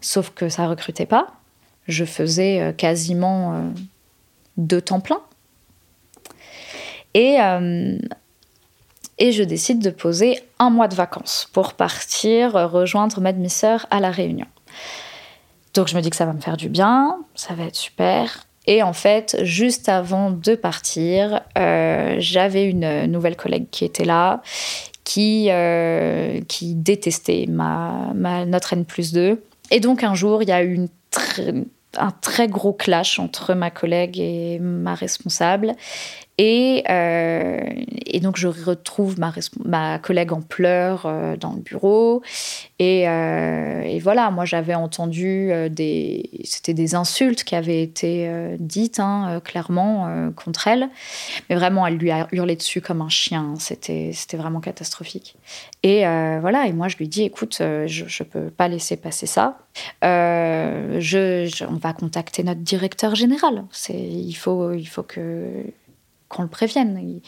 Sauf 0.01 0.31
que 0.31 0.49
ça 0.49 0.67
recrutait 0.67 1.07
pas. 1.07 1.27
Je 1.89 2.07
faisais 2.07 2.75
quasiment 2.77 3.71
deux 4.57 4.81
temps 4.81 5.01
plein. 5.01 5.21
Et 7.15 7.39
et 9.19 9.33
je 9.33 9.43
décide 9.43 9.81
de 9.81 9.91
poser 9.91 10.41
un 10.59 10.71
mois 10.71 10.89
de 10.89 10.95
vacances 10.95 11.49
pour 11.53 11.75
partir 11.75 12.53
rejoindre 12.53 13.21
ma 13.21 13.33
demi-sœur 13.33 13.87
à 13.91 14.01
La 14.01 14.11
Réunion. 14.11 14.47
Donc 15.75 15.89
je 15.89 15.97
me 15.97 16.01
dis 16.01 16.11
que 16.11 16.17
ça 16.17 16.27
va 16.27 16.33
me 16.33 16.41
faire 16.41 16.57
du 16.57 16.69
bien, 16.69 17.19
ça 17.35 17.55
va 17.55 17.65
être 17.65 17.77
super. 17.77 18.47
Et 18.67 18.83
en 18.83 18.93
fait, 18.93 19.39
juste 19.43 19.89
avant 19.89 20.31
de 20.31 20.55
partir, 20.55 21.41
euh, 21.57 22.17
j'avais 22.19 22.65
une 22.65 23.07
nouvelle 23.07 23.37
collègue 23.37 23.67
qui 23.71 23.85
était 23.85 24.05
là, 24.05 24.43
qui, 25.05 25.49
euh, 25.51 26.41
qui 26.49 26.75
détestait 26.75 27.47
ma, 27.49 28.13
notre 28.47 28.73
N 28.73 28.85
plus 28.85 29.13
2. 29.13 29.43
Et 29.71 29.81
donc 29.81 30.03
un 30.03 30.15
jour, 30.15 30.43
il 30.43 30.49
y 30.49 30.53
a 30.53 30.65
eu 30.65 30.89
un 31.97 32.11
très 32.11 32.49
gros 32.49 32.73
clash 32.73 33.19
entre 33.19 33.55
ma 33.55 33.71
collègue 33.71 34.19
et 34.19 34.59
ma 34.59 34.95
responsable. 34.95 35.75
Et, 36.39 36.85
euh, 36.91 37.61
et, 38.05 38.21
donc, 38.21 38.37
je 38.37 38.47
retrouve 38.47 39.19
ma, 39.19 39.99
collègue 39.99 40.33
en 40.33 40.43
pleurs 40.43 41.07
euh, 41.07 41.37
dans 41.37 41.55
le 41.55 41.61
bureau. 41.61 42.23
Et, 42.79 43.09
euh, 43.09 43.81
et 43.83 43.99
voilà, 44.01 44.31
moi, 44.31 44.45
j'avais 44.45 44.75
entendu 44.75 45.51
des. 45.71 46.29
C'était 46.45 46.75
des 46.75 46.95
insultes 46.95 47.43
qui 47.45 47.55
avaient 47.55 47.83
été 47.83 48.31
dites, 48.59 49.01
hein, 49.01 49.41
clairement, 49.45 50.31
contre 50.37 50.69
elle. 50.69 50.91
Mais 51.49 51.57
vraiment, 51.57 51.87
elle 51.87 51.97
lui 51.97 52.11
a 52.11 52.29
hurlé 52.33 52.55
dessus 52.55 52.83
comme 52.83 53.01
un 53.01 53.09
chien. 53.09 53.55
C'était 53.59 54.13
vraiment 54.35 54.61
catastrophique. 54.61 55.37
Et 55.83 56.01
voilà, 56.41 56.67
et 56.67 56.73
moi, 56.73 56.89
je 56.89 56.99
lui 56.99 57.09
dis 57.09 57.23
écoute, 57.23 57.57
je 57.61 58.05
ne 58.05 58.29
peux 58.29 58.51
pas 58.51 58.69
laisser 58.69 58.99
passer 58.99 59.27
ça. 59.27 59.59
Je, 60.03 61.65
on 61.65 61.77
va 61.77 61.95
contacter 61.95 62.43
notre 62.43 62.61
directeur 62.61 63.15
général. 63.15 63.65
Il 63.89 64.35
faut, 64.35 64.73
il 64.73 64.87
faut 64.87 65.03
que 65.03 65.65
qu'on 66.29 66.43
le 66.43 66.49
prévienne. 66.49 67.21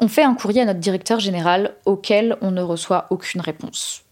On 0.00 0.08
fait 0.08 0.22
un 0.22 0.34
courrier 0.34 0.62
à 0.62 0.64
notre 0.64 0.80
directeur 0.80 1.20
général 1.20 1.74
auquel 1.84 2.36
on 2.40 2.50
ne 2.50 2.62
reçoit 2.62 3.06
aucune 3.10 3.40
réponse. 3.40 4.02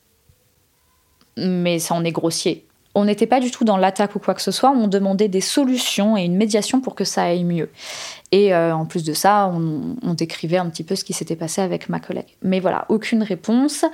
Mais 1.37 1.79
ça 1.79 1.95
en 1.95 2.05
est 2.05 2.13
grossier. 2.13 2.67
On 2.97 3.05
n'était 3.05 3.27
pas 3.27 3.41
du 3.41 3.51
tout 3.51 3.65
dans 3.65 3.77
l'attaque 3.77 4.17
ou 4.17 4.19
quoi 4.19 4.33
que 4.33 4.41
ce 4.41 4.51
soit, 4.51 4.71
on 4.71 4.89
demandait 4.89 5.29
des 5.29 5.43
solutions 5.43 6.17
et 6.17 6.23
une 6.23 6.35
médiation 6.35 6.81
pour 6.81 6.95
que 6.95 7.05
ça 7.05 7.25
aille 7.25 7.45
mieux. 7.45 7.69
Et 8.33 8.55
euh, 8.55 8.75
en 8.75 8.87
plus 8.87 9.05
de 9.05 9.13
ça, 9.13 9.53
on, 9.53 10.15
décrivait 10.15 10.57
un 10.57 10.71
petit 10.71 10.83
peu 10.83 10.97
ce 10.97 11.05
qui 11.05 11.13
s'était 11.13 11.37
passé 11.37 11.61
avec 11.61 11.91
ma 11.91 12.01
collègue. 12.01 12.37
Mais 12.43 12.59
voilà, 12.59 12.87
aucune 12.89 13.23
réponse. 13.23 13.85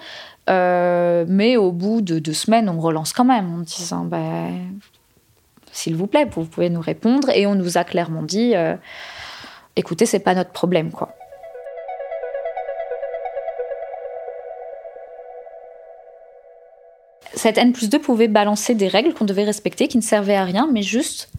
Euh, 0.49 1.25
mais 1.27 1.57
au 1.57 1.73
bout 1.73 2.01
de 2.01 2.21
deux 2.21 2.33
semaines, 2.33 2.69
on 2.69 2.79
relance 2.79 3.13
quand 3.13 3.25
même 3.25 3.53
en 3.53 3.59
disant 3.59 4.05
ben, 4.05 4.53
S'il 5.73 5.97
vous 5.97 6.07
plaît, 6.07 6.29
vous 6.31 6.45
pouvez 6.45 6.71
nous 6.71 6.81
répondre. 6.81 7.29
Et 7.31 7.45
on 7.45 7.57
nous 7.57 7.79
a 7.79 7.83
clairement 7.83 8.23
dit 8.23 8.55
euh, 8.55 8.77
écoutez, 9.77 10.07
c'est 10.07 10.21
pas 10.21 10.35
notre 10.35 10.51
problème, 10.51 10.91
quoi. 10.91 11.15
Cette 17.35 17.59
N 17.59 17.73
plus 17.73 17.89
2 17.89 17.99
pouvait 17.99 18.29
balancer 18.29 18.75
des 18.75 18.89
règles 18.89 19.15
qu'on 19.15 19.25
devait 19.25 19.45
respecter, 19.45 19.89
qui 19.89 19.97
ne 19.97 20.03
servaient 20.03 20.37
à 20.37 20.45
rien, 20.45 20.69
mais 20.71 20.83
juste 20.83 21.31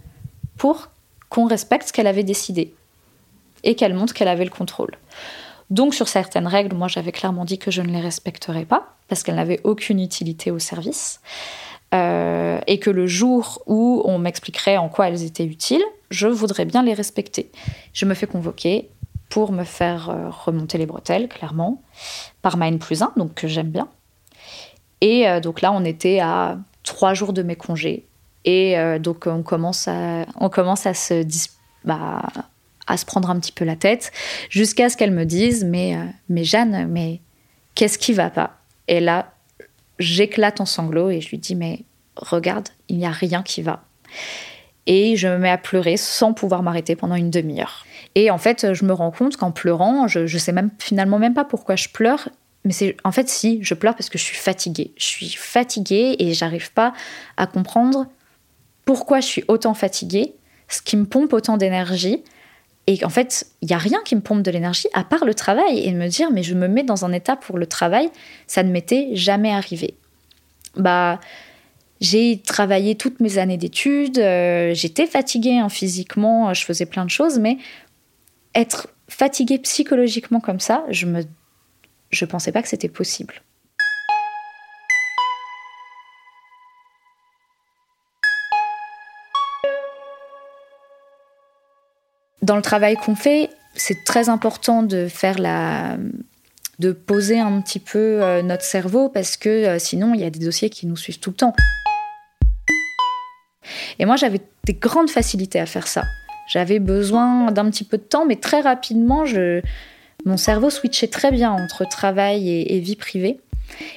pour 0.58 0.90
qu'on 1.30 1.46
respecte 1.46 1.88
ce 1.88 1.94
qu'elle 1.94 2.08
avait 2.08 2.24
décidé 2.24 2.74
et 3.64 3.76
qu'elle 3.76 3.94
montre 3.94 4.14
qu'elle 4.14 4.28
avait 4.28 4.44
le 4.44 4.50
contrôle. 4.50 4.98
Donc 5.70 5.94
sur 5.94 6.08
certaines 6.08 6.48
règles, 6.48 6.76
moi 6.76 6.88
j'avais 6.88 7.12
clairement 7.12 7.46
dit 7.46 7.58
que 7.58 7.72
je 7.72 7.82
ne 7.82 7.88
les 7.88 8.02
respecterais 8.02 8.66
pas 8.66 8.96
parce 9.08 9.24
qu'elles 9.24 9.36
n'avaient 9.36 9.62
aucune 9.64 10.00
utilité 10.00 10.52
au 10.52 10.60
service. 10.60 11.22
Euh, 11.94 12.60
et 12.66 12.80
que 12.80 12.90
le 12.90 13.06
jour 13.06 13.62
où 13.68 14.02
on 14.06 14.18
m'expliquerait 14.18 14.78
en 14.78 14.90
quoi 14.90 15.10
elles 15.10 15.24
étaient 15.24 15.46
utiles, 15.46 15.84
je 16.14 16.28
voudrais 16.28 16.66
bien 16.66 16.84
les 16.84 16.94
respecter. 16.94 17.52
Je 17.92 18.06
me 18.06 18.14
fais 18.14 18.28
convoquer 18.28 18.90
pour 19.30 19.52
me 19.52 19.64
faire 19.64 20.10
euh, 20.10 20.30
remonter 20.30 20.78
les 20.78 20.86
bretelles, 20.86 21.28
clairement, 21.28 21.82
par 22.44 22.56
ma 22.56 22.68
N 22.68 22.78
plus 22.78 23.02
1, 23.02 23.14
donc 23.18 23.34
que 23.34 23.48
j'aime 23.48 23.72
bien. 23.72 23.90
Et 25.02 25.28
euh, 25.28 25.40
donc 25.40 25.62
là, 25.62 25.72
on 25.74 25.84
était 25.84 26.20
à 26.20 26.60
trois 26.84 27.16
jours 27.16 27.34
de 27.34 27.42
mes 27.42 27.56
congés. 27.56 28.06
Et 28.46 28.78
euh, 28.78 29.00
donc, 29.00 29.26
on 29.26 29.42
commence 29.42 29.88
à, 29.88 30.26
se, 30.94 31.26
bah, 31.84 32.22
à 32.86 32.98
se 32.98 33.06
prendre 33.06 33.30
un 33.32 33.40
petit 33.40 33.52
peu 33.52 33.66
la 33.66 33.76
tête, 33.76 34.12
jusqu'à 34.50 34.90
ce 34.90 34.98
qu'elle 34.98 35.12
me 35.12 35.26
dise 35.26 35.66
Mais, 35.66 35.98
mais 36.30 36.44
Jeanne, 36.44 36.88
mais 36.88 37.22
qu'est-ce 37.74 37.98
qui 37.98 38.14
va 38.14 38.30
pas? 38.30 38.58
Et 38.88 39.00
là, 39.00 39.34
j'éclate 39.98 40.62
en 40.62 40.66
sanglots 40.66 41.10
et 41.10 41.22
je 41.22 41.30
lui 41.30 41.40
dis 41.40 41.56
Mais 41.56 41.86
regarde, 42.16 42.70
il 42.88 43.00
n'y 43.00 43.08
a 43.08 43.12
rien 43.12 43.42
qui 43.42 43.64
va 43.64 43.84
et 44.86 45.16
je 45.16 45.28
me 45.28 45.38
mets 45.38 45.50
à 45.50 45.58
pleurer 45.58 45.98
sans 45.98 46.34
pouvoir 46.34 46.64
m'arrêter 46.64 46.96
pendant 46.96 47.16
une 47.16 47.30
demi-heure. 47.30 47.86
Et 48.16 48.30
en 48.30 48.38
fait, 48.38 48.74
je 48.74 48.86
me 48.86 48.94
rends 48.94 49.12
compte 49.12 49.38
qu'en 49.38 49.52
pleurant, 49.52 50.08
je, 50.08 50.28
je 50.28 50.38
sais 50.38 50.52
même 50.52 50.70
finalement 50.80 51.20
même 51.20 51.34
pas 51.34 51.46
pourquoi 51.46 51.76
je 51.76 51.90
pleure, 51.90 52.30
mais 52.66 52.72
c'est 52.72 52.96
en 53.04 53.12
fait 53.12 53.30
si, 53.30 53.60
je 53.62 53.74
pleure 53.74 53.96
parce 53.96 54.10
que 54.10 54.18
je 54.18 54.24
suis 54.24 54.38
fatiguée. 54.38 54.94
Je 54.98 55.06
suis 55.06 55.30
fatiguée 55.30 56.16
et 56.20 56.34
j'arrive 56.34 56.72
pas 56.72 56.94
à 57.38 57.48
comprendre 57.48 58.08
pourquoi 58.86 59.20
je 59.20 59.28
suis 59.28 59.44
autant 59.48 59.74
fatiguée, 59.74 60.36
ce 60.68 60.82
qui 60.82 60.98
me 60.98 61.06
pompe 61.06 61.34
autant 61.34 61.58
d'énergie 61.58 62.24
Et 62.88 63.04
en 63.06 63.10
fait, 63.10 63.48
il 63.62 63.68
n'y 63.68 63.74
a 63.74 63.78
rien 63.78 64.00
qui 64.06 64.16
me 64.16 64.22
pompe 64.22 64.42
de 64.42 64.52
l'énergie 64.52 64.88
à 64.94 65.04
part 65.04 65.26
le 65.26 65.34
travail 65.34 65.80
et 65.80 65.92
me 65.94 66.08
dire, 66.08 66.32
mais 66.32 66.44
je 66.44 66.54
me 66.54 66.68
mets 66.68 66.84
dans 66.84 67.06
un 67.06 67.12
état 67.12 67.36
pour 67.36 67.58
le 67.58 67.66
travail, 67.66 68.10
ça 68.48 68.64
ne 68.64 68.72
m'était 68.72 69.10
jamais 69.14 69.52
arrivé. 69.52 69.96
Bah, 70.76 71.20
j'ai 72.04 72.42
travaillé 72.46 72.96
toutes 72.96 73.22
mes 73.22 73.38
années 73.38 73.56
d'études, 73.56 74.20
euh, 74.20 74.74
j'étais 74.74 75.08
fatiguée 75.08 75.58
hein, 75.58 75.70
physiquement, 75.70 76.54
je 76.54 76.66
faisais 76.66 76.86
plein 76.86 77.06
de 77.06 77.10
choses, 77.10 77.40
mais 77.40 77.58
être 78.54 78.90
fatiguée 79.08 79.58
psychologiquement 79.60 80.42
comme 80.42 80.60
ça, 80.60 80.84
je 80.90 81.06
me, 81.06 81.24
je 82.12 82.26
pensais 82.26 82.52
pas 82.52 82.62
que 82.62 82.68
c'était 82.68 82.90
possible. 82.90 83.42
Dans 92.42 92.58
le 92.58 92.62
travail 92.62 92.98
qu'on 92.98 93.16
fait, 93.16 93.50
c'est 93.76 94.04
très 94.04 94.28
important 94.28 94.84
de 94.84 95.08
faire 95.08 95.40
la 95.40 95.98
de 96.80 96.92
poser 96.92 97.40
un 97.40 97.62
petit 97.62 97.80
peu 97.80 98.22
euh, 98.22 98.42
notre 98.42 98.64
cerveau 98.64 99.08
parce 99.08 99.38
que 99.38 99.48
euh, 99.48 99.80
sinon 99.80 100.14
il 100.14 100.20
y 100.20 100.26
a 100.26 100.30
des 100.30 100.40
dossiers 100.40 100.70
qui 100.70 100.86
nous 100.86 100.98
suivent 100.98 101.20
tout 101.20 101.30
le 101.30 101.36
temps. 101.38 101.56
Et 104.00 104.06
moi 104.06 104.16
j'avais 104.16 104.42
des 104.66 104.74
grandes 104.74 105.10
facilités 105.10 105.60
à 105.60 105.66
faire 105.66 105.88
ça. 105.88 106.04
J'avais 106.48 106.80
besoin 106.80 107.52
d'un 107.52 107.70
petit 107.70 107.84
peu 107.84 107.98
de 107.98 108.04
temps, 108.04 108.26
mais 108.26 108.36
très 108.36 108.62
rapidement, 108.62 109.26
je... 109.26 109.62
mon 110.26 110.38
cerveau 110.38 110.70
switchait 110.70 111.08
très 111.08 111.32
bien 111.32 111.52
entre 111.52 111.88
travail 111.88 112.50
et, 112.50 112.80
vie 112.80 112.96
privée. 112.96 113.40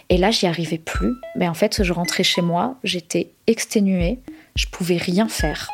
Et 0.09 0.17
là, 0.17 0.31
j'y 0.31 0.47
arrivais 0.47 0.79
plus. 0.79 1.13
Mais 1.35 1.49
en 1.49 1.55
fait, 1.55 1.83
je 1.83 1.93
rentrais 1.93 2.23
chez 2.23 2.43
moi, 2.43 2.79
j'étais 2.85 3.31
exténuée, 3.47 4.21
je 4.55 4.67
pouvais 4.67 4.97
rien 4.97 5.29
faire. 5.29 5.71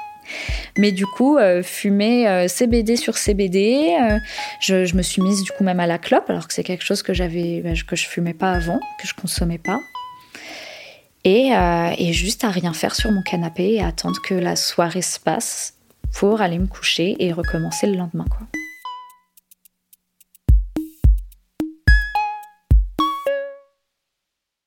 Mais 0.79 0.93
du 0.93 1.07
coup, 1.07 1.37
euh, 1.37 1.63
fumer 1.63 2.27
euh, 2.27 2.49
CBD 2.49 2.97
sur 2.97 3.19
CBD, 3.19 3.95
euh, 4.01 4.19
je, 4.61 4.97
me 4.97 5.03
suis 5.03 5.21
mise 5.21 5.43
du 5.43 5.51
coup 5.51 5.63
même 5.63 5.81
à 5.81 5.87
la 5.87 5.99
clope, 5.99 6.31
alors 6.31 6.49
que 6.49 6.55
c'est 6.55 6.65
quelque 6.65 6.85
chose 6.85 7.03
que 7.03 7.13
j'avais, 7.13 7.61
bah, 7.61 7.71
que 7.87 7.97
je 7.97 8.07
fumais 8.07 8.33
pas 8.33 8.53
avant, 8.53 8.81
que 9.01 9.07
je 9.07 9.15
consommais 9.15 9.59
pas. 9.59 9.79
Et, 11.25 11.51
et, 11.99 12.13
juste 12.13 12.43
à 12.43 12.51
rien 12.51 12.73
faire 12.73 12.97
sur 12.97 13.13
mon 13.13 13.23
canapé 13.23 13.75
et 13.75 13.83
attendre 13.83 14.21
que 14.23 14.35
la 14.35 14.57
soirée 14.57 15.03
se 15.03 15.21
passe 15.21 15.75
pour 16.13 16.41
aller 16.41 16.59
me 16.59 16.67
coucher 16.67 17.17
et 17.21 17.33
recommencer 17.33 17.87
le 17.87 17.97
lendemain. 17.97 18.27
Quoi. 18.29 18.47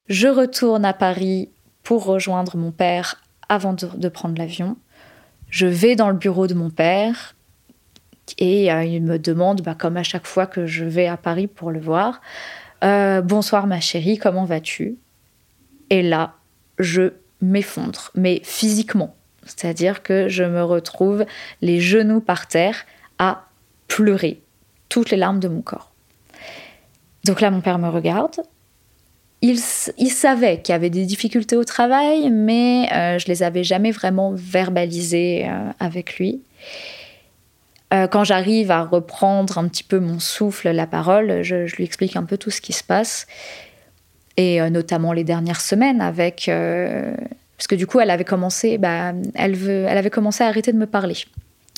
Je 0.08 0.28
retourne 0.28 0.86
à 0.86 0.94
Paris 0.94 1.50
pour 1.82 2.06
rejoindre 2.06 2.58
mon 2.58 2.72
père 2.72 3.24
avant 3.50 3.74
de, 3.74 4.08
prendre 4.10 4.38
l'avion. 4.38 4.78
Je 5.50 5.66
vais 5.66 5.96
dans 5.96 6.10
le 6.10 6.16
bureau 6.16 6.48
de 6.48 6.54
mon 6.54 6.70
père 6.70 7.36
et 8.38 8.72
euh, 8.72 8.84
il 8.84 9.04
me 9.04 9.18
demande, 9.18 9.62
bah, 9.62 9.76
comme 9.76 9.98
à 9.98 10.04
chaque 10.04 10.28
fois 10.28 10.46
que 10.46 10.68
je 10.68 10.86
vais 10.86 11.08
à 11.08 11.18
Paris 11.18 11.48
pour 11.48 11.72
le 11.72 11.80
voir, 11.80 12.22
euh, 12.84 13.22
Bonsoir 13.22 13.66
ma 13.66 13.80
chérie, 13.80 14.18
comment 14.18 14.46
vas-tu? 14.46 14.98
Et 15.90 16.04
là, 16.04 16.36
je 16.80 17.14
m'effondre, 17.42 18.12
mais 18.16 18.42
physiquement. 18.44 19.16
C'est-à-dire 19.46 20.02
que 20.02 20.28
je 20.28 20.44
me 20.44 20.64
retrouve 20.64 21.26
les 21.62 21.80
genoux 21.80 22.22
par 22.22 22.48
terre 22.48 22.86
à 23.20 23.46
pleurer 23.88 24.42
toutes 24.90 25.12
les 25.12 25.18
larmes 25.18 25.40
de 25.40 25.48
mon 25.48 25.62
corps. 25.62 25.92
Donc 27.26 27.42
là, 27.42 27.52
mon 27.52 27.62
père 27.62 27.80
me 27.80 27.90
regarde. 27.90 28.36
Il, 29.42 29.60
savait 29.60 30.60
qu'il 30.62 30.74
y 30.74 30.76
avait 30.76 30.90
des 30.90 31.06
difficultés 31.06 31.56
au 31.56 31.64
travail, 31.64 32.32
mais 32.32 32.90
euh, 32.92 33.20
je 33.20 33.28
les 33.28 33.44
avais 33.44 33.64
jamais 33.64 33.92
vraiment 33.92 34.32
verbalisées 34.34 35.48
euh, 35.48 35.70
avec 35.80 36.18
lui. 36.18 36.42
Euh, 37.94 38.08
quand 38.08 38.24
j'arrive 38.24 38.72
à 38.72 38.84
reprendre 38.84 39.60
un 39.60 39.68
petit 39.68 39.84
peu 39.84 40.00
mon 40.00 40.20
souffle, 40.20 40.72
la 40.72 40.88
parole, 40.88 41.44
je, 41.44 41.68
je, 41.68 41.76
lui 41.76 41.84
explique 41.84 42.16
un 42.16 42.24
peu 42.24 42.38
tout 42.38 42.50
ce 42.50 42.60
qui 42.60 42.74
se 42.74 42.84
passe, 42.84 43.28
et 44.38 44.62
notamment 44.70 45.14
les 45.14 45.24
dernières 45.24 45.62
semaines 45.62 46.02
avec 46.02 46.50
parce 47.58 47.68
que 47.68 47.76
du 47.76 47.88
coup, 47.88 48.00
elle 48.00 48.10
avait 48.10 48.26
commencé, 48.26 48.78
bah, 48.78 49.14
elle, 49.34 49.56
veut, 49.56 49.86
elle 49.88 49.98
avait 49.98 50.10
commencé 50.10 50.44
à 50.44 50.48
arrêter 50.48 50.74
de 50.74 50.78
me 50.78 50.88
parler. 50.88 51.16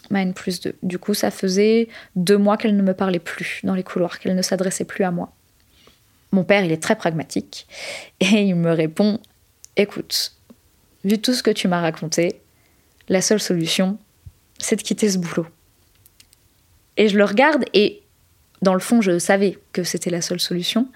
Ma 0.09 0.25
plus 0.33 0.61
2. 0.61 0.75
Du 0.83 0.99
coup, 0.99 1.13
ça 1.13 1.31
faisait 1.31 1.89
deux 2.15 2.37
mois 2.37 2.57
qu'elle 2.57 2.75
ne 2.75 2.81
me 2.81 2.93
parlait 2.93 3.19
plus 3.19 3.59
dans 3.63 3.75
les 3.75 3.83
couloirs, 3.83 4.19
qu'elle 4.19 4.35
ne 4.35 4.41
s'adressait 4.41 4.85
plus 4.85 5.03
à 5.03 5.11
moi. 5.11 5.33
Mon 6.31 6.43
père, 6.43 6.63
il 6.63 6.71
est 6.71 6.81
très 6.81 6.95
pragmatique 6.95 7.67
et 8.19 8.25
il 8.43 8.55
me 8.55 8.71
répond 8.71 9.19
Écoute, 9.75 10.33
vu 11.03 11.19
tout 11.19 11.33
ce 11.33 11.43
que 11.43 11.51
tu 11.51 11.67
m'as 11.67 11.81
raconté, 11.81 12.41
la 13.09 13.21
seule 13.21 13.39
solution, 13.39 13.99
c'est 14.57 14.77
de 14.77 14.81
quitter 14.81 15.09
ce 15.09 15.19
boulot. 15.19 15.45
Et 16.95 17.09
je 17.09 17.17
le 17.17 17.23
regarde 17.23 17.65
et 17.73 18.01
dans 18.63 18.73
le 18.73 18.79
fond, 18.79 19.01
je 19.01 19.19
savais 19.19 19.59
que 19.71 19.83
c'était 19.83 20.09
la 20.09 20.21
seule 20.21 20.39
solution. 20.39 20.87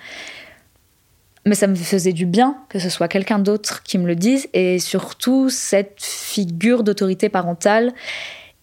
Mais 1.46 1.56
ça 1.56 1.68
me 1.68 1.76
faisait 1.76 2.14
du 2.14 2.26
bien 2.26 2.58
que 2.70 2.78
ce 2.78 2.90
soit 2.90 3.08
quelqu'un 3.08 3.40
d'autre 3.40 3.82
qui 3.84 3.98
me 3.98 4.06
le 4.06 4.16
dise 4.16 4.48
et 4.54 4.78
surtout 4.78 5.50
cette 5.50 5.98
figure 6.00 6.84
d'autorité 6.84 7.30
parentale. 7.30 7.94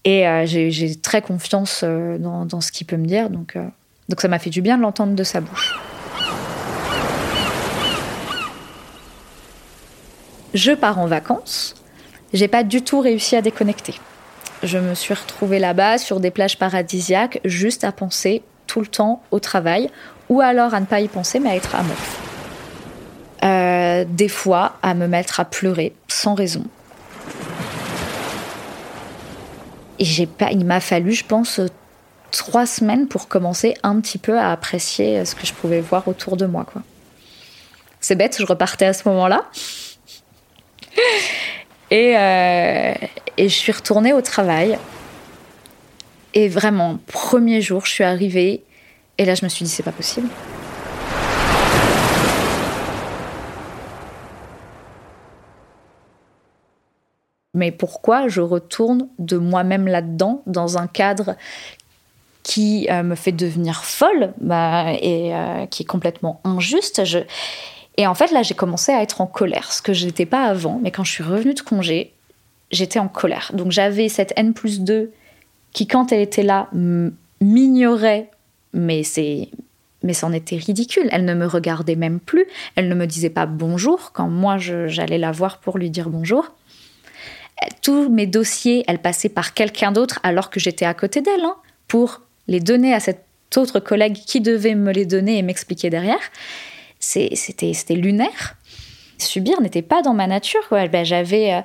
Et 0.04 0.26
euh, 0.28 0.46
j'ai 0.46 0.94
très 0.96 1.20
confiance 1.20 1.82
euh, 1.84 2.18
dans, 2.18 2.60
ce 2.60 2.70
qu'il 2.70 2.86
peut 2.86 2.96
me 2.96 3.06
dire. 3.06 3.30
Donc, 3.30 3.56
euh, 3.56 3.64
donc 4.08 4.20
ça 4.20 4.28
m'a 4.28 4.38
fait 4.38 4.50
du 4.50 4.62
bien 4.62 4.76
de 4.76 4.82
l'entendre 4.82 5.14
de 5.14 5.24
sa 5.24 5.40
bouche. 5.40 5.74
Je 10.54 10.72
pars 10.72 10.98
en 10.98 11.06
vacances. 11.06 11.74
J'ai 12.32 12.48
pas 12.48 12.62
du 12.62 12.82
tout 12.82 13.00
réussi 13.00 13.36
à 13.36 13.42
déconnecter. 13.42 13.94
Je 14.62 14.78
me 14.78 14.94
suis 14.94 15.14
retrouvée 15.14 15.58
là-bas 15.58 15.98
sur 15.98 16.20
des 16.20 16.30
plages 16.30 16.58
paradisiaques, 16.58 17.40
juste 17.44 17.84
à 17.84 17.92
penser 17.92 18.42
tout 18.66 18.80
le 18.80 18.86
temps 18.86 19.22
au 19.30 19.40
travail, 19.40 19.88
ou 20.28 20.40
alors 20.40 20.74
à 20.74 20.80
ne 20.80 20.86
pas 20.86 21.00
y 21.00 21.08
penser, 21.08 21.38
mais 21.38 21.50
à 21.50 21.56
être 21.56 21.74
amorphe. 21.74 22.27
Euh, 23.44 24.04
des 24.08 24.28
fois 24.28 24.76
à 24.82 24.94
me 24.94 25.06
mettre 25.06 25.38
à 25.38 25.44
pleurer 25.44 25.92
sans 26.08 26.34
raison. 26.34 26.64
Et 30.00 30.04
j'ai 30.04 30.26
pas, 30.26 30.50
il 30.50 30.64
m'a 30.64 30.80
fallu, 30.80 31.12
je 31.12 31.24
pense, 31.24 31.60
trois 32.32 32.66
semaines 32.66 33.06
pour 33.06 33.28
commencer 33.28 33.74
un 33.82 34.00
petit 34.00 34.18
peu 34.18 34.38
à 34.38 34.50
apprécier 34.50 35.24
ce 35.24 35.34
que 35.34 35.46
je 35.46 35.52
pouvais 35.52 35.80
voir 35.80 36.08
autour 36.08 36.36
de 36.36 36.46
moi. 36.46 36.64
Quoi. 36.64 36.82
C'est 38.00 38.16
bête, 38.16 38.36
je 38.38 38.46
repartais 38.46 38.86
à 38.86 38.92
ce 38.92 39.08
moment-là. 39.08 39.44
Et, 41.90 42.18
euh, 42.18 42.92
et 43.38 43.48
je 43.48 43.54
suis 43.54 43.72
retournée 43.72 44.12
au 44.12 44.20
travail. 44.20 44.78
Et 46.34 46.46
vraiment, 46.46 46.98
premier 47.06 47.62
jour, 47.62 47.86
je 47.86 47.92
suis 47.92 48.04
arrivée. 48.04 48.62
Et 49.16 49.24
là, 49.24 49.34
je 49.34 49.42
me 49.42 49.48
suis 49.48 49.64
dit, 49.64 49.70
c'est 49.70 49.82
pas 49.82 49.92
possible. 49.92 50.28
Mais 57.54 57.72
pourquoi 57.72 58.28
je 58.28 58.40
retourne 58.40 59.08
de 59.18 59.36
moi-même 59.36 59.88
là-dedans, 59.88 60.42
dans 60.46 60.78
un 60.78 60.86
cadre 60.86 61.36
qui 62.42 62.88
euh, 62.90 63.02
me 63.02 63.14
fait 63.14 63.32
devenir 63.32 63.84
folle 63.84 64.32
bah, 64.40 64.92
et 65.00 65.34
euh, 65.34 65.66
qui 65.66 65.82
est 65.82 65.86
complètement 65.86 66.40
injuste? 66.44 67.02
Et 67.96 68.06
en 68.06 68.14
fait, 68.14 68.30
là, 68.30 68.42
j'ai 68.42 68.54
commencé 68.54 68.92
à 68.92 69.02
être 69.02 69.20
en 69.20 69.26
colère, 69.26 69.72
ce 69.72 69.82
que 69.82 69.92
je 69.92 70.06
n'étais 70.06 70.26
pas 70.26 70.44
avant, 70.44 70.78
mais 70.82 70.90
quand 70.90 71.04
je 71.04 71.10
suis 71.10 71.24
revenue 71.24 71.54
de 71.54 71.60
congé, 71.60 72.12
j'étais 72.70 72.98
en 72.98 73.08
colère. 73.08 73.50
Donc 73.54 73.72
j'avais 73.72 74.08
cette 74.08 74.32
N 74.36 74.54
plus 74.54 74.80
2 74.80 75.10
qui, 75.72 75.86
quand 75.86 76.12
elle 76.12 76.20
était 76.20 76.42
là, 76.42 76.68
m'ignorait, 77.40 78.30
mais 78.72 79.02
c'est 79.02 79.48
mais 80.04 80.12
c'en 80.12 80.32
était 80.32 80.56
ridicule. 80.56 81.08
Elle 81.10 81.24
ne 81.24 81.34
me 81.34 81.46
regardait 81.46 81.96
même 81.96 82.20
plus. 82.20 82.46
Elle 82.76 82.88
ne 82.88 82.94
me 82.94 83.06
disait 83.06 83.30
pas 83.30 83.46
bonjour 83.46 84.12
quand 84.12 84.28
moi 84.28 84.56
j'allais 84.58 85.18
la 85.18 85.32
voir 85.32 85.58
pour 85.58 85.76
lui 85.76 85.90
dire 85.90 86.08
bonjour 86.08 86.52
tous 87.82 88.08
mes 88.08 88.26
dossiers, 88.26 88.84
elle 88.86 89.00
passait 89.00 89.28
par 89.28 89.54
quelqu'un 89.54 89.92
d'autre 89.92 90.20
alors 90.22 90.50
que 90.50 90.60
j'étais 90.60 90.84
à 90.84 90.94
côté 90.94 91.20
d'elle, 91.20 91.44
hein, 91.44 91.56
pour 91.86 92.22
les 92.46 92.60
donner 92.60 92.94
à 92.94 93.00
cet 93.00 93.24
autre 93.56 93.80
collègue 93.80 94.18
qui 94.26 94.40
devait 94.40 94.74
me 94.74 94.92
les 94.92 95.06
donner 95.06 95.38
et 95.38 95.42
m'expliquer 95.42 95.90
derrière. 95.90 96.20
C'était 97.00 97.94
lunaire. 97.94 98.56
Subir 99.18 99.60
n'était 99.60 99.82
pas 99.82 100.02
dans 100.02 100.14
ma 100.14 100.26
nature. 100.26 100.60
Ben, 100.70 101.04
j'avais, 101.04 101.54
euh, 101.54 101.60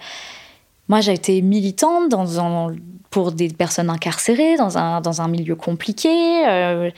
moi, 0.88 1.02
j'ai 1.02 1.14
été 1.14 1.42
militante 1.42 2.10
dans 2.10 2.70
pour 3.14 3.32
des 3.32 3.50
personnes 3.50 3.92
incarcérées 3.92 4.58
dans 4.58 4.80
un, 4.80 5.00
dans 5.00 5.22
un 5.22 5.28
milieu 5.28 5.56
compliqué. 5.56 6.10
Euh, 6.48 6.90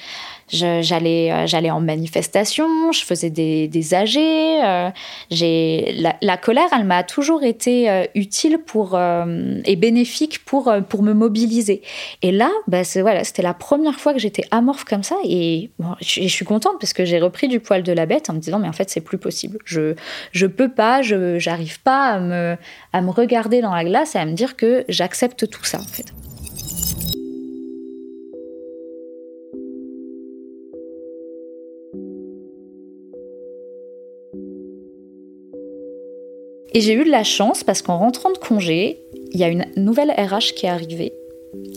j'allais 0.47 1.31
euh, 1.31 1.45
j'allais 1.45 1.71
en 1.71 1.81
manifestation, 1.81 2.93
je 2.93 3.03
faisais 3.03 3.29
des, 3.29 3.67
des 3.67 3.93
AG. 3.93 4.15
Euh, 4.15 4.91
la, 6.21 6.37
colère, 6.37 6.69
elle 6.71 6.85
m'a 6.85 7.03
toujours 7.03 7.43
été 7.43 8.07
utile 8.15 8.59
pour 8.59 8.97
et 8.97 9.75
bénéfique 9.75 10.45
pour 10.45 10.73
pour 10.87 11.03
me 11.03 11.11
mobiliser. 11.11 11.81
Et 12.21 12.31
là, 12.31 12.49
bah, 12.67 12.83
voilà, 13.01 13.25
c'était 13.25 13.41
la 13.41 13.53
première 13.53 13.99
fois 13.99 14.13
que 14.13 14.19
j'étais 14.19 14.45
amorphe 14.51 14.85
comme 14.85 15.03
ça 15.03 15.17
et, 15.25 15.69
je, 15.99 16.27
suis 16.29 16.45
contente 16.45 16.75
parce 16.79 16.93
que 16.93 17.03
j'ai 17.03 17.19
repris 17.19 17.49
du 17.49 17.59
poil 17.59 17.83
de 17.83 17.91
la 17.91 18.05
bête 18.05 18.29
en 18.29 18.33
me 18.33 18.39
disant 18.39 18.59
mais 18.59 18.69
en 18.69 18.73
fait 18.73 18.89
c'est 18.89 19.01
plus 19.01 19.17
possible. 19.17 19.57
Je 19.65 19.95
je 20.31 20.47
peux 20.47 20.69
pas, 20.69 21.01
je 21.01 21.39
j'arrive 21.39 21.81
pas 21.81 22.05
à 22.05 22.19
me 22.21 22.55
à 22.93 23.01
me 23.01 23.09
regarder 23.09 23.59
dans 23.59 23.73
la 23.73 23.83
glace 23.83 24.15
et 24.15 24.19
à 24.19 24.25
me 24.25 24.33
dire 24.33 24.55
que 24.55 24.85
j'accepte 24.87 25.49
tout 25.49 25.65
ça. 25.65 25.79
Et 36.77 36.81
j'ai 36.81 36.93
eu 36.93 37.05
de 37.05 37.09
la 37.09 37.23
chance 37.23 37.63
parce 37.63 37.81
qu'en 37.81 37.97
rentrant 37.97 38.33
de 38.33 38.37
congé, 38.37 38.99
il 39.31 39.39
y 39.39 39.45
a 39.45 39.47
une 39.47 39.65
nouvelle 39.77 40.11
RH 40.11 40.53
qui 40.57 40.65
est 40.65 40.69
arrivée 40.69 41.13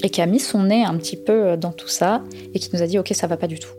et 0.03 0.11
qui 0.11 0.21
a 0.21 0.27
mis 0.27 0.41
son 0.41 0.65
nez 0.65 0.83
un 0.83 0.97
petit 0.99 1.17
peu 1.17 1.57
dans 1.57 1.71
tout 1.71 1.87
ça 1.87 2.25
et 2.53 2.59
qui 2.59 2.69
nous 2.73 2.83
a 2.83 2.87
dit 2.89 2.99
ok 2.99 3.13
ça 3.15 3.29
va 3.29 3.37
pas 3.37 3.47
du 3.47 3.61
tout. 3.61 3.71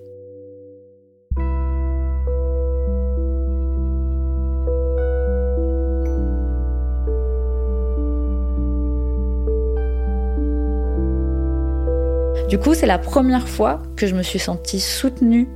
Du 12.47 12.57
coup, 12.57 12.73
c'est 12.73 12.87
la 12.87 12.97
première 12.97 13.49
fois 13.49 13.83
que 13.97 14.07
je 14.07 14.15
me 14.15 14.23
suis 14.23 14.39
sentie 14.39 14.79
soutenue 14.79 15.49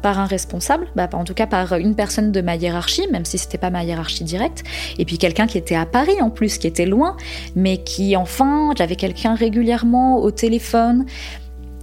par 0.00 0.18
un 0.18 0.26
responsable, 0.26 0.86
bah, 0.96 1.08
en 1.12 1.24
tout 1.24 1.34
cas 1.34 1.46
par 1.46 1.74
une 1.74 1.94
personne 1.94 2.32
de 2.32 2.40
ma 2.40 2.56
hiérarchie, 2.56 3.06
même 3.10 3.24
si 3.24 3.38
c'était 3.38 3.58
pas 3.58 3.70
ma 3.70 3.84
hiérarchie 3.84 4.24
directe, 4.24 4.64
et 4.98 5.04
puis 5.04 5.18
quelqu'un 5.18 5.46
qui 5.46 5.58
était 5.58 5.76
à 5.76 5.86
Paris 5.86 6.20
en 6.20 6.30
plus, 6.30 6.58
qui 6.58 6.66
était 6.66 6.86
loin, 6.86 7.16
mais 7.54 7.78
qui 7.78 8.16
enfin, 8.16 8.70
j'avais 8.76 8.96
quelqu'un 8.96 9.34
régulièrement 9.34 10.18
au 10.18 10.30
téléphone 10.30 11.06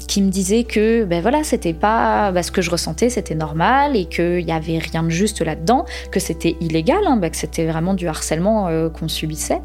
qui 0.07 0.21
me 0.21 0.29
disait 0.29 0.63
que 0.63 1.03
ben 1.03 1.21
voilà 1.21 1.43
c'était 1.43 1.73
pas 1.73 2.31
bah, 2.31 2.41
ce 2.41 2.51
que 2.51 2.61
je 2.61 2.71
ressentais 2.71 3.09
c'était 3.09 3.35
normal 3.35 3.95
et 3.95 4.05
qu'il 4.05 4.45
n'y 4.45 4.51
avait 4.51 4.79
rien 4.79 5.03
de 5.03 5.09
juste 5.09 5.41
là-dedans 5.41 5.85
que 6.11 6.19
c'était 6.19 6.55
illégal 6.61 6.99
hein, 7.05 7.17
bah, 7.17 7.29
que 7.29 7.35
c'était 7.35 7.65
vraiment 7.65 7.93
du 7.93 8.07
harcèlement 8.07 8.67
euh, 8.69 8.89
qu'on 8.89 9.09
subissait 9.09 9.61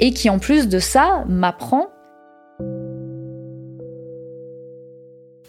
et 0.00 0.12
qui 0.12 0.28
en 0.28 0.40
plus 0.40 0.68
de 0.68 0.80
ça 0.80 1.24
m'apprend 1.28 1.86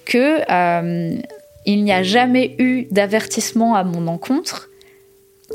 que 0.06 0.42
euh, 0.52 1.18
il 1.66 1.84
n'y 1.84 1.92
a 1.92 2.04
jamais 2.04 2.56
eu 2.60 2.88
d'avertissement 2.92 3.76
à 3.76 3.84
mon 3.84 4.08
encontre 4.08 4.70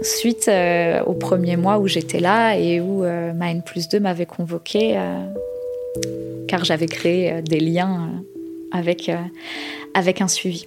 suite 0.03 0.49
euh, 0.49 1.03
au 1.05 1.15
premier 1.15 1.57
mois 1.57 1.79
où 1.79 1.89
j'étais 1.89 2.21
là 2.21 2.57
et 2.57 2.81
où 2.81 3.05
euh, 3.05 3.33
ma 3.33 3.51
N 3.51 3.63
plus 3.63 3.89
2 3.89 3.99
m'avait 4.01 4.27
convoqué 4.27 5.01
car 6.49 6.65
j'avais 6.65 6.87
créé 6.87 7.43
des 7.43 7.61
liens 7.61 8.23
avec, 8.73 9.11
avec 9.95 10.21
un 10.21 10.29
suivi. 10.29 10.67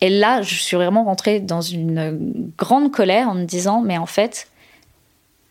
Et 0.00 0.10
là, 0.10 0.42
je 0.42 0.54
suis 0.54 0.76
vraiment 0.76 1.04
rentrée 1.04 1.40
dans 1.40 1.60
une 1.60 2.50
grande 2.56 2.92
colère 2.92 3.28
en 3.28 3.34
me 3.34 3.44
disant, 3.44 3.80
mais 3.80 3.98
en 3.98 4.06
fait, 4.06 4.48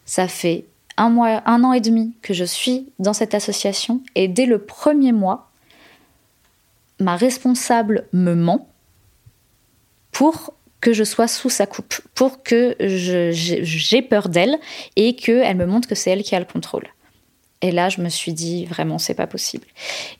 ça 0.05 0.27
fait 0.27 0.63
un, 0.97 1.09
mois, 1.09 1.41
un 1.45 1.63
an 1.63 1.73
et 1.73 1.81
demi 1.81 2.13
que 2.21 2.33
je 2.33 2.43
suis 2.43 2.91
dans 2.99 3.13
cette 3.13 3.33
association 3.35 4.01
et 4.15 4.27
dès 4.27 4.45
le 4.45 4.59
premier 4.59 5.11
mois, 5.11 5.49
ma 6.99 7.15
responsable 7.15 8.07
me 8.13 8.33
ment 8.33 8.67
pour 10.11 10.53
que 10.81 10.93
je 10.93 11.03
sois 11.03 11.27
sous 11.27 11.49
sa 11.49 11.65
coupe, 11.65 11.95
pour 12.15 12.43
que 12.43 12.75
j'ai 12.79 14.01
peur 14.01 14.29
d'elle 14.29 14.57
et 14.95 15.15
qu'elle 15.15 15.57
me 15.57 15.65
montre 15.65 15.87
que 15.87 15.95
c'est 15.95 16.11
elle 16.11 16.23
qui 16.23 16.35
a 16.35 16.39
le 16.39 16.45
contrôle. 16.45 16.87
Et 17.61 17.71
là, 17.71 17.89
je 17.89 18.01
me 18.01 18.09
suis 18.09 18.33
dit, 18.33 18.65
vraiment, 18.65 18.99
c'est 18.99 19.15
pas 19.15 19.25
possible. 19.25 19.65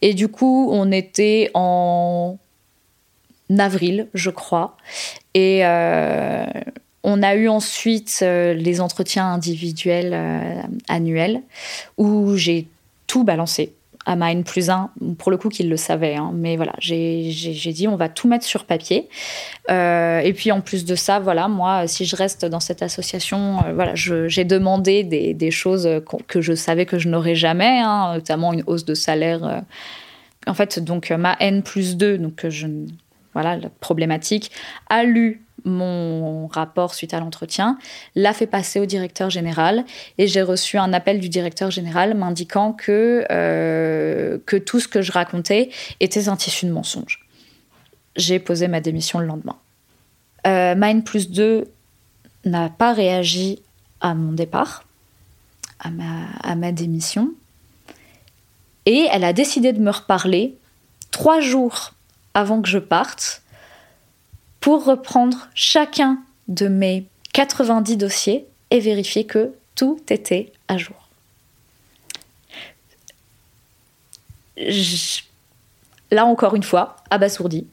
Et 0.02 0.14
du 0.14 0.28
coup, 0.28 0.70
on 0.72 0.92
était 0.92 1.52
en 1.54 2.38
avril, 3.58 4.08
je 4.14 4.32
crois. 4.32 4.76
Et 5.36 5.64
euh, 5.64 6.46
on 7.04 7.24
a 7.24 7.36
eu 7.36 7.48
ensuite 7.48 8.20
euh, 8.22 8.54
les 8.54 8.82
entretiens 8.82 9.26
individuels 9.26 10.12
euh, 10.14 10.62
annuels 10.88 11.42
où 11.98 12.36
j'ai 12.36 12.68
tout 13.08 13.24
balancé 13.24 13.74
à 14.06 14.16
ma 14.16 14.32
N 14.32 14.46
plus 14.46 14.70
1, 14.70 14.92
pour 15.18 15.32
le 15.32 15.38
coup 15.38 15.50
qu'il 15.50 15.68
le 15.68 15.76
savait, 15.76 16.16
hein. 16.16 16.32
mais 16.34 16.56
voilà, 16.56 16.72
j'ai 16.80 17.34
dit 17.74 17.90
on 17.90 17.98
va 17.98 18.08
tout 18.08 18.30
mettre 18.30 18.46
sur 18.46 18.64
papier. 18.64 19.10
Euh, 19.70 20.20
et 20.20 20.32
puis 20.32 20.50
en 20.54 20.62
plus 20.62 20.86
de 20.86 20.96
ça, 20.96 21.20
voilà, 21.20 21.50
moi, 21.50 21.88
si 21.88 22.06
je 22.06 22.16
reste 22.16 22.46
dans 22.46 22.62
cette 22.62 22.82
association, 22.82 23.58
voilà, 23.76 23.96
j'ai 23.96 24.46
demandé 24.46 25.04
des, 25.04 25.52
choses 25.52 25.90
que 26.28 26.40
je 26.40 26.54
savais 26.54 26.86
que 26.86 26.98
je 26.98 27.10
n'aurais 27.10 27.36
jamais, 27.36 27.82
hein, 27.84 28.14
notamment 28.14 28.54
une 28.54 28.64
hausse 28.66 28.86
de 28.86 28.94
salaire. 28.94 29.64
en 30.48 30.54
fait, 30.54 30.80
donc 30.80 31.12
ma 31.12 31.36
N 31.42 31.62
plus 31.62 31.98
2, 31.98 32.18
donc 32.18 32.48
je, 32.48 32.68
voilà, 33.34 33.58
la 33.58 33.70
problématique, 33.82 34.52
a 34.90 35.04
lu 35.04 35.47
mon 35.68 36.48
rapport 36.48 36.94
suite 36.94 37.14
à 37.14 37.20
l'entretien, 37.20 37.78
l'a 38.16 38.34
fait 38.34 38.48
passer 38.48 38.80
au 38.80 38.86
directeur 38.86 39.30
général 39.30 39.86
et 40.18 40.28
j'ai 40.28 40.42
reçu 40.42 40.78
un 40.78 40.94
appel 40.94 41.20
du 41.20 41.30
directeur 41.30 41.72
général 41.72 42.16
m'indiquant 42.16 42.74
que, 42.74 43.26
euh, 43.32 44.38
que 44.46 44.58
tout 44.58 44.80
ce 44.80 44.88
que 44.88 45.02
je 45.02 45.12
racontais 45.12 45.70
était 46.00 46.30
un 46.30 46.36
tissu 46.36 46.66
de 46.66 46.72
mensonge. 46.72 47.26
J'ai 48.16 48.40
posé 48.40 48.68
ma 48.68 48.82
démission 48.82 49.20
le 49.20 49.28
lendemain. 49.28 49.58
Euh, 50.46 50.76
Mine 50.78 51.04
plus 51.04 51.30
2 51.30 51.66
n'a 52.46 52.70
pas 52.70 52.94
réagi 52.94 53.62
à 54.02 54.14
mon 54.14 54.32
départ, 54.32 54.86
à 55.80 55.90
ma, 55.90 56.28
à 56.42 56.56
ma 56.56 56.72
démission, 56.72 57.32
et 58.86 59.08
elle 59.12 59.26
a 59.26 59.34
décidé 59.34 59.74
de 59.74 59.82
me 59.82 59.92
reparler 59.92 60.56
trois 61.12 61.42
jours 61.42 61.94
avant 62.34 62.62
que 62.62 62.70
je 62.70 62.78
parte 62.78 63.42
pour 64.68 64.84
reprendre 64.84 65.48
chacun 65.56 66.20
de 66.50 66.68
mes 66.68 67.06
90 67.32 67.96
dossiers 67.96 68.46
et 68.70 68.82
vérifier 68.82 69.26
que 69.26 69.54
tout 69.76 69.98
était 70.10 70.52
à 70.68 70.78
jour. 70.78 71.08
Là 76.12 76.26
encore 76.26 76.54
une 76.54 76.64
fois, 76.64 76.98
abasourdi, 77.10 77.66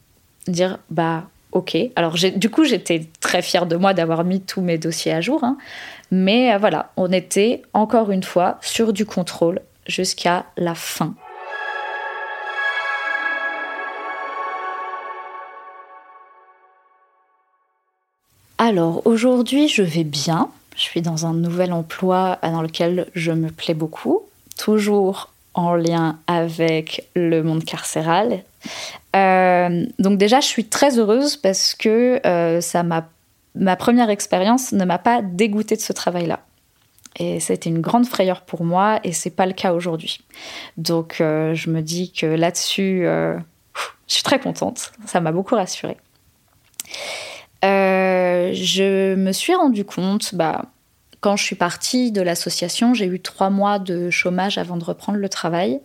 dire 0.47 0.79
bah 0.89 1.27
ok. 1.51 1.75
Alors 1.97 2.13
du 2.13 2.49
coup 2.49 2.63
j'étais 2.63 3.05
très 3.19 3.41
fière 3.41 3.65
de 3.65 3.75
moi 3.75 3.93
d'avoir 3.93 4.23
mis 4.23 4.39
tous 4.39 4.61
mes 4.61 4.77
dossiers 4.77 5.11
à 5.11 5.19
jour, 5.19 5.43
hein. 5.43 5.57
mais 6.11 6.53
euh, 6.53 6.57
voilà, 6.57 6.93
on 6.95 7.11
était 7.11 7.61
encore 7.73 8.09
une 8.09 8.23
fois 8.23 8.57
sur 8.61 8.93
du 8.93 9.05
contrôle 9.05 9.59
jusqu'à 9.85 10.45
la 10.55 10.75
fin. 10.75 11.13
Alors 18.57 19.05
aujourd'hui, 19.05 19.67
je 19.67 19.81
vais 19.81 20.03
bien. 20.03 20.49
Je 20.75 20.81
suis 20.81 21.01
dans 21.01 21.25
un 21.25 21.33
nouvel 21.33 21.73
emploi 21.73 22.39
dans 22.41 22.61
lequel 22.61 23.07
je 23.13 23.31
me 23.31 23.49
plais 23.49 23.73
beaucoup, 23.73 24.23
toujours 24.57 25.31
en 25.53 25.73
lien 25.75 26.19
avec 26.27 27.09
le 27.15 27.41
monde 27.41 27.63
carcéral. 27.63 28.43
Euh, 29.15 29.85
donc 29.99 30.17
déjà, 30.17 30.39
je 30.39 30.47
suis 30.47 30.65
très 30.65 30.99
heureuse 30.99 31.37
parce 31.37 31.75
que 31.75 32.19
euh, 32.25 32.61
ma 33.55 33.75
première 33.75 34.09
expérience 34.09 34.71
ne 34.71 34.85
m'a 34.85 34.99
pas 34.99 35.21
dégoûtée 35.21 35.75
de 35.75 35.81
ce 35.81 35.93
travail-là. 35.93 36.39
Et 37.17 37.39
c'était 37.39 37.69
une 37.69 37.79
grande 37.79 38.05
frayeur 38.05 38.41
pour 38.41 38.65
moi 38.65 38.99
et 39.05 39.13
c'est 39.13 39.29
pas 39.29 39.45
le 39.45 39.53
cas 39.53 39.73
aujourd'hui. 39.73 40.19
Donc 40.75 41.21
euh, 41.21 41.53
je 41.53 41.69
me 41.69 41.81
dis 41.81 42.11
que 42.11 42.25
là-dessus, 42.25 43.03
je 43.03 43.39
suis 44.07 44.23
très 44.23 44.39
contente. 44.39 44.91
Ça 45.05 45.21
m'a 45.21 45.31
beaucoup 45.31 45.55
rassurée. 45.55 45.97
Euh, 47.65 48.51
je 48.53 49.15
me 49.15 49.31
suis 49.31 49.55
rendu 49.55 49.85
compte, 49.85 50.35
bah, 50.35 50.65
quand 51.21 51.35
je 51.35 51.43
suis 51.43 51.55
partie 51.55 52.11
de 52.11 52.21
l'association, 52.21 52.93
j'ai 52.93 53.05
eu 53.05 53.19
trois 53.19 53.49
mois 53.49 53.79
de 53.79 54.09
chômage 54.09 54.57
avant 54.57 54.77
de 54.77 54.83
reprendre 54.83 55.17
le 55.17 55.29
travail. 55.29 55.79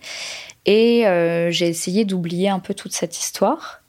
Et 0.67 1.07
euh, 1.07 1.51
j'ai 1.51 1.69
essayé 1.69 2.05
d'oublier 2.05 2.51
un 2.51 2.59
peu 2.59 2.75
toute 2.75 2.93
cette 2.93 3.19
histoire. 3.19 3.81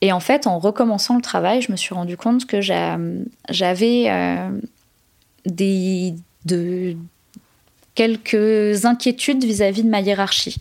Et 0.00 0.12
en 0.12 0.20
fait, 0.20 0.46
en 0.46 0.58
recommençant 0.58 1.16
le 1.16 1.22
travail, 1.22 1.62
je 1.62 1.70
me 1.70 1.76
suis 1.76 1.94
rendu 1.94 2.16
compte 2.16 2.46
que 2.46 2.60
j'avais 2.60 4.06
euh, 4.08 4.50
quelques 7.94 8.84
inquiétudes 8.84 9.44
vis-à-vis 9.44 9.82
-vis 9.82 9.84
de 9.84 9.90
ma 9.90 10.00
hiérarchie, 10.00 10.56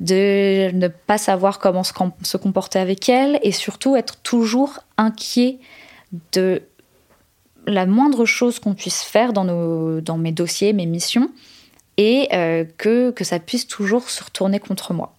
de 0.00 0.70
ne 0.72 0.88
pas 0.88 1.18
savoir 1.18 1.58
comment 1.58 1.82
se 1.84 2.36
comporter 2.36 2.78
avec 2.78 3.08
elle 3.08 3.38
et 3.42 3.52
surtout 3.52 3.96
être 3.96 4.16
toujours 4.22 4.80
inquiet 4.96 5.58
de 6.32 6.62
la 7.66 7.86
moindre 7.86 8.24
chose 8.24 8.58
qu'on 8.58 8.74
puisse 8.74 9.02
faire 9.02 9.32
dans, 9.32 10.18
mes 10.18 10.32
dossiers, 10.32 10.72
mes 10.72 10.86
missions, 10.86 11.30
et 11.96 12.28
euh, 12.32 12.64
que, 12.78 13.12
ça 13.22 13.38
puisse 13.38 13.66
toujours 13.66 14.08
se 14.08 14.22
retourner 14.22 14.60
contre 14.60 14.94
moi. 14.94 15.14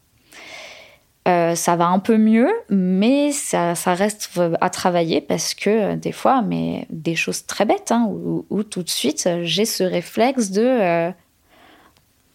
Euh, 1.28 1.56
ça 1.56 1.76
va 1.76 1.88
un 1.88 2.00
peu 2.00 2.18
mieux, 2.18 2.50
mais 2.70 3.34
ça, 3.34 3.74
reste 3.86 4.32
à 4.62 4.70
travailler 4.70 5.20
parce 5.20 5.54
que 5.54 5.70
euh, 5.70 5.96
des 5.98 6.14
fois, 6.14 6.42
mais 6.42 6.88
des 6.90 7.16
choses 7.16 7.46
très 7.46 7.66
bêtes, 7.66 7.92
hein, 7.92 8.08
où, 8.50 8.64
tout 8.64 8.84
de 8.84 8.90
suite, 8.90 9.28
j'ai 9.42 9.66
ce 9.66 9.84
réflexe 9.84 10.52
de 10.52 11.12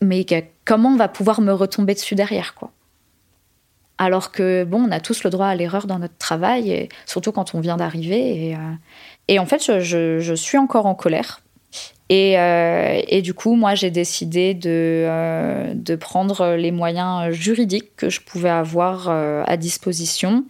mais 0.02 0.26
comment 0.64 0.90
on 0.90 0.96
va 0.96 1.08
pouvoir 1.08 1.40
me 1.40 1.52
retomber 1.52 1.94
dessus 1.94 2.16
derrière, 2.16 2.54
quoi? 2.54 2.72
Alors 4.02 4.32
que, 4.32 4.64
bon, 4.64 4.88
on 4.88 4.90
a 4.90 4.98
tous 4.98 5.22
le 5.22 5.30
droit 5.30 5.46
à 5.46 5.54
l'erreur 5.54 5.86
dans 5.86 6.00
notre 6.00 6.18
travail, 6.18 6.88
surtout 7.06 7.30
quand 7.30 7.54
on 7.54 7.60
vient 7.60 7.76
d'arriver. 7.76 8.48
Et, 8.48 8.56
euh, 9.36 9.40
en 9.40 9.46
fait, 9.46 9.80
je, 9.80 10.34
suis 10.34 10.58
encore 10.58 10.86
en 10.86 10.96
colère 10.96 11.40
Euh, 12.10 13.00
et, 13.06 13.22
du 13.22 13.32
coup, 13.32 13.54
moi, 13.54 13.76
j'ai 13.76 13.92
décidé 13.92 14.54
de, 14.54 15.04
euh, 15.06 15.72
de, 15.74 15.94
prendre 15.94 16.56
les 16.56 16.72
moyens 16.72 17.30
juridiques 17.30 17.94
que 17.96 18.10
je 18.10 18.20
pouvais 18.20 18.50
avoir 18.50 19.08
à 19.08 19.56
disposition. 19.56 20.46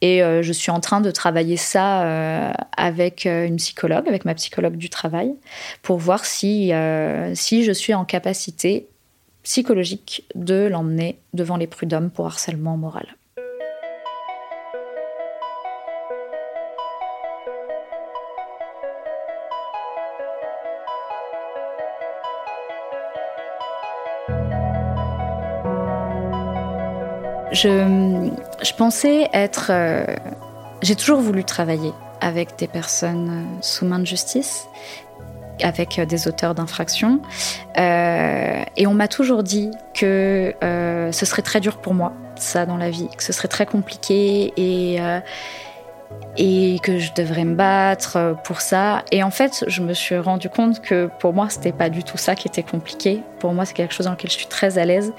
Et 0.00 0.18
je 0.18 0.52
suis 0.52 0.72
en 0.72 0.80
train 0.80 1.00
de 1.00 1.12
travailler 1.12 1.56
ça 1.56 2.52
avec 2.76 3.26
une 3.26 3.56
psychologue, 3.58 4.08
avec 4.08 4.24
ma 4.24 4.34
psychologue 4.34 4.76
du 4.76 4.90
travail, 4.90 5.36
pour 5.82 5.98
voir 5.98 6.24
si, 6.24 6.72
si 7.34 7.62
je 7.62 7.72
suis 7.72 7.94
en 7.94 8.04
capacité 8.04 8.88
psychologique 9.48 10.26
de 10.34 10.68
l'emmener 10.70 11.18
devant 11.32 11.56
les 11.56 11.66
prud'hommes 11.66 12.10
pour 12.10 12.26
harcèlement 12.26 12.76
moral. 12.76 13.06
Je, 27.52 28.74
pensais 28.76 29.30
être. 29.32 29.70
Euh, 29.70 30.04
j'ai 30.82 30.94
toujours 30.94 31.20
voulu 31.20 31.42
travailler 31.42 31.92
avec 32.20 32.58
des 32.58 32.68
personnes 32.68 33.30
euh, 33.30 33.62
sous 33.62 33.86
main 33.86 33.98
de 33.98 34.06
justice, 34.06 34.68
avec 35.62 35.98
euh, 35.98 36.06
des 36.06 36.28
auteurs 36.28 36.54
d'infractions. 36.54 37.20
et 37.76 38.86
on 38.86 38.94
m'a 38.94 39.08
toujours 39.08 39.42
dit 39.42 39.70
que 39.94 40.54
ce 40.60 41.26
serait 41.26 41.42
très 41.42 41.60
dur 41.60 41.78
pour 41.78 41.94
moi, 41.94 42.12
ça, 42.36 42.66
dans 42.66 42.76
la 42.76 42.90
vie, 42.90 43.08
que 43.16 43.22
ce 43.22 43.32
serait 43.32 43.48
très 43.48 43.66
compliqué 43.66 44.52
et 44.56 44.98
et 46.36 46.78
que 46.82 46.98
je 46.98 47.12
devrais 47.14 47.44
me 47.44 47.54
battre 47.54 48.16
euh, 48.16 48.34
pour 48.34 48.60
ça. 48.60 49.04
Et 49.10 49.22
en 49.22 49.30
fait, 49.30 49.64
je 49.66 49.82
me 49.82 49.92
suis 49.92 50.16
rendu 50.16 50.48
compte 50.48 50.80
que 50.80 51.10
pour 51.18 51.32
moi, 51.32 51.48
c'était 51.48 51.72
pas 51.72 51.90
du 51.90 52.04
tout 52.04 52.16
ça 52.16 52.34
qui 52.34 52.48
était 52.48 52.62
compliqué. 52.62 53.22
Pour 53.40 53.52
moi, 53.52 53.64
c'est 53.64 53.74
quelque 53.74 53.94
chose 53.94 54.06
dans 54.06 54.12
lequel 54.12 54.30
je 54.30 54.36
suis 54.36 54.46
très 54.46 54.78
à 54.78 54.84
l'aise. 54.84 55.12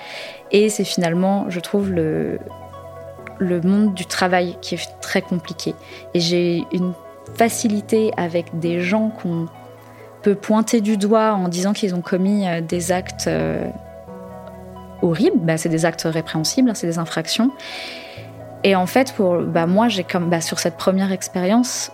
Et 0.51 0.69
c'est 0.69 0.85
finalement, 0.85 1.49
je 1.49 1.59
trouve, 1.59 1.91
le, 1.91 2.39
le 3.37 3.61
monde 3.61 3.93
du 3.93 4.05
travail 4.05 4.57
qui 4.61 4.75
est 4.75 4.99
très 5.01 5.21
compliqué. 5.21 5.75
Et 6.13 6.19
j'ai 6.19 6.63
une 6.71 6.93
facilité 7.35 8.11
avec 8.17 8.57
des 8.59 8.81
gens 8.81 9.09
qu'on 9.09 9.47
peut 10.21 10.35
pointer 10.35 10.81
du 10.81 10.97
doigt 10.97 11.33
en 11.33 11.47
disant 11.47 11.73
qu'ils 11.73 11.95
ont 11.95 12.01
commis 12.01 12.47
euh, 12.47 12.61
des 12.61 12.91
actes 12.91 13.27
euh, 13.27 13.63
horribles. 15.01 15.39
Bah, 15.39 15.57
c'est 15.57 15.69
des 15.69 15.85
actes 15.85 16.07
répréhensibles, 16.09 16.69
hein, 16.69 16.73
c'est 16.75 16.87
des 16.87 16.99
infractions. 16.99 17.51
Et 18.63 18.75
en 18.75 18.85
fait, 18.85 19.13
pour 19.13 19.37
bah, 19.37 19.65
moi, 19.65 19.87
j'ai 19.87 20.03
comme 20.03 20.29
bah, 20.29 20.41
sur 20.41 20.59
cette 20.59 20.75
première 20.75 21.11
expérience, 21.11 21.91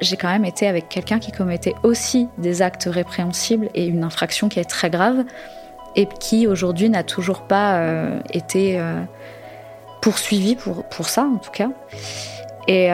j'ai 0.00 0.16
quand 0.16 0.28
même 0.28 0.44
été 0.44 0.68
avec 0.68 0.88
quelqu'un 0.88 1.18
qui 1.18 1.32
commettait 1.32 1.74
aussi 1.82 2.28
des 2.38 2.62
actes 2.62 2.88
répréhensibles 2.90 3.68
et 3.74 3.86
une 3.86 4.04
infraction 4.04 4.48
qui 4.48 4.60
est 4.60 4.68
très 4.68 4.90
grave 4.90 5.24
et 5.96 6.06
qui 6.06 6.46
aujourd'hui 6.46 6.88
n'a 6.88 7.02
toujours 7.02 7.42
pas 7.42 7.78
euh, 7.78 8.20
été 8.32 8.80
poursuivi 10.00 10.54
pour, 10.54 10.84
pour 10.84 11.08
ça 11.08 11.24
en 11.24 11.38
tout 11.38 11.50
cas. 11.50 11.70
Et 12.68 12.90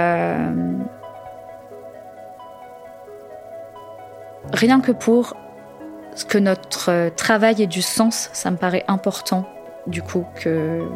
rien 4.53 4.81
que 4.81 4.93
pour 4.93 5.35
que 6.29 6.39
notre 6.39 7.11
travail 7.17 7.63
ait 7.63 7.67
du 7.67 7.83
sens, 7.83 8.31
ça 8.33 8.51
me 8.51 8.57
paraît 8.57 8.85
important 8.89 9.49
du 9.87 10.03
coup 10.03 10.25
que 10.37 10.89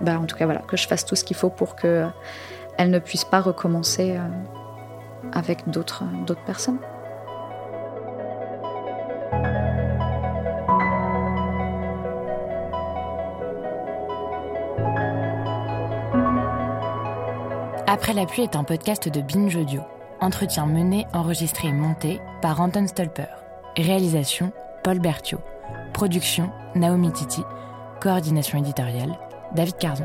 bah, 0.00 0.20
que 0.66 0.76
je 0.76 0.86
fasse 0.86 1.04
tout 1.04 1.16
ce 1.16 1.24
qu'il 1.24 1.36
faut 1.36 1.50
pour 1.50 1.76
qu'elle 1.76 2.10
ne 2.78 2.98
puisse 2.98 3.24
pas 3.24 3.40
recommencer 3.40 4.16
euh, 4.16 4.28
avec 5.32 5.68
d'autres 5.68 6.04
personnes. 6.44 6.78
Après 17.86 18.12
la 18.12 18.26
pluie 18.26 18.42
est 18.42 18.56
un 18.56 18.64
podcast 18.64 19.08
de 19.08 19.22
Binge 19.22 19.56
Audio. 19.56 19.80
Entretien 20.20 20.64
mené, 20.64 21.06
enregistré 21.12 21.68
et 21.68 21.72
monté 21.72 22.20
par 22.40 22.60
Anton 22.60 22.86
Stolper. 22.86 23.26
Réalisation 23.76 24.50
Paul 24.82 24.98
Berthiaud. 24.98 25.40
Production 25.92 26.50
Naomi 26.74 27.12
Titi. 27.12 27.42
Coordination 28.00 28.58
éditoriale 28.58 29.18
David 29.54 29.76
Carzon. 29.76 30.04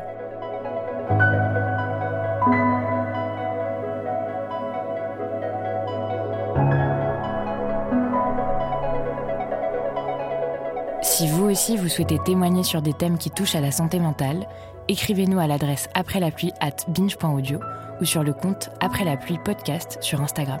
Si 11.00 11.26
vous 11.28 11.44
aussi 11.50 11.76
vous 11.76 11.88
souhaitez 11.88 12.18
témoigner 12.18 12.64
sur 12.64 12.82
des 12.82 12.92
thèmes 12.92 13.16
qui 13.16 13.30
touchent 13.30 13.54
à 13.54 13.60
la 13.60 13.70
santé 13.70 13.98
mentale, 13.98 14.46
écrivez-nous 14.88 15.38
à 15.38 15.46
l'adresse 15.46 15.88
après 15.94 16.20
la 16.20 16.30
pluie 16.30 16.52
at 16.60 16.76
binge.audio 16.88 17.60
ou 18.00 18.04
sur 18.04 18.22
le 18.22 18.32
compte 18.32 18.70
après 18.80 19.04
la 19.04 19.16
pluie 19.16 19.38
podcast 19.44 19.98
sur 20.00 20.20
Instagram. 20.20 20.60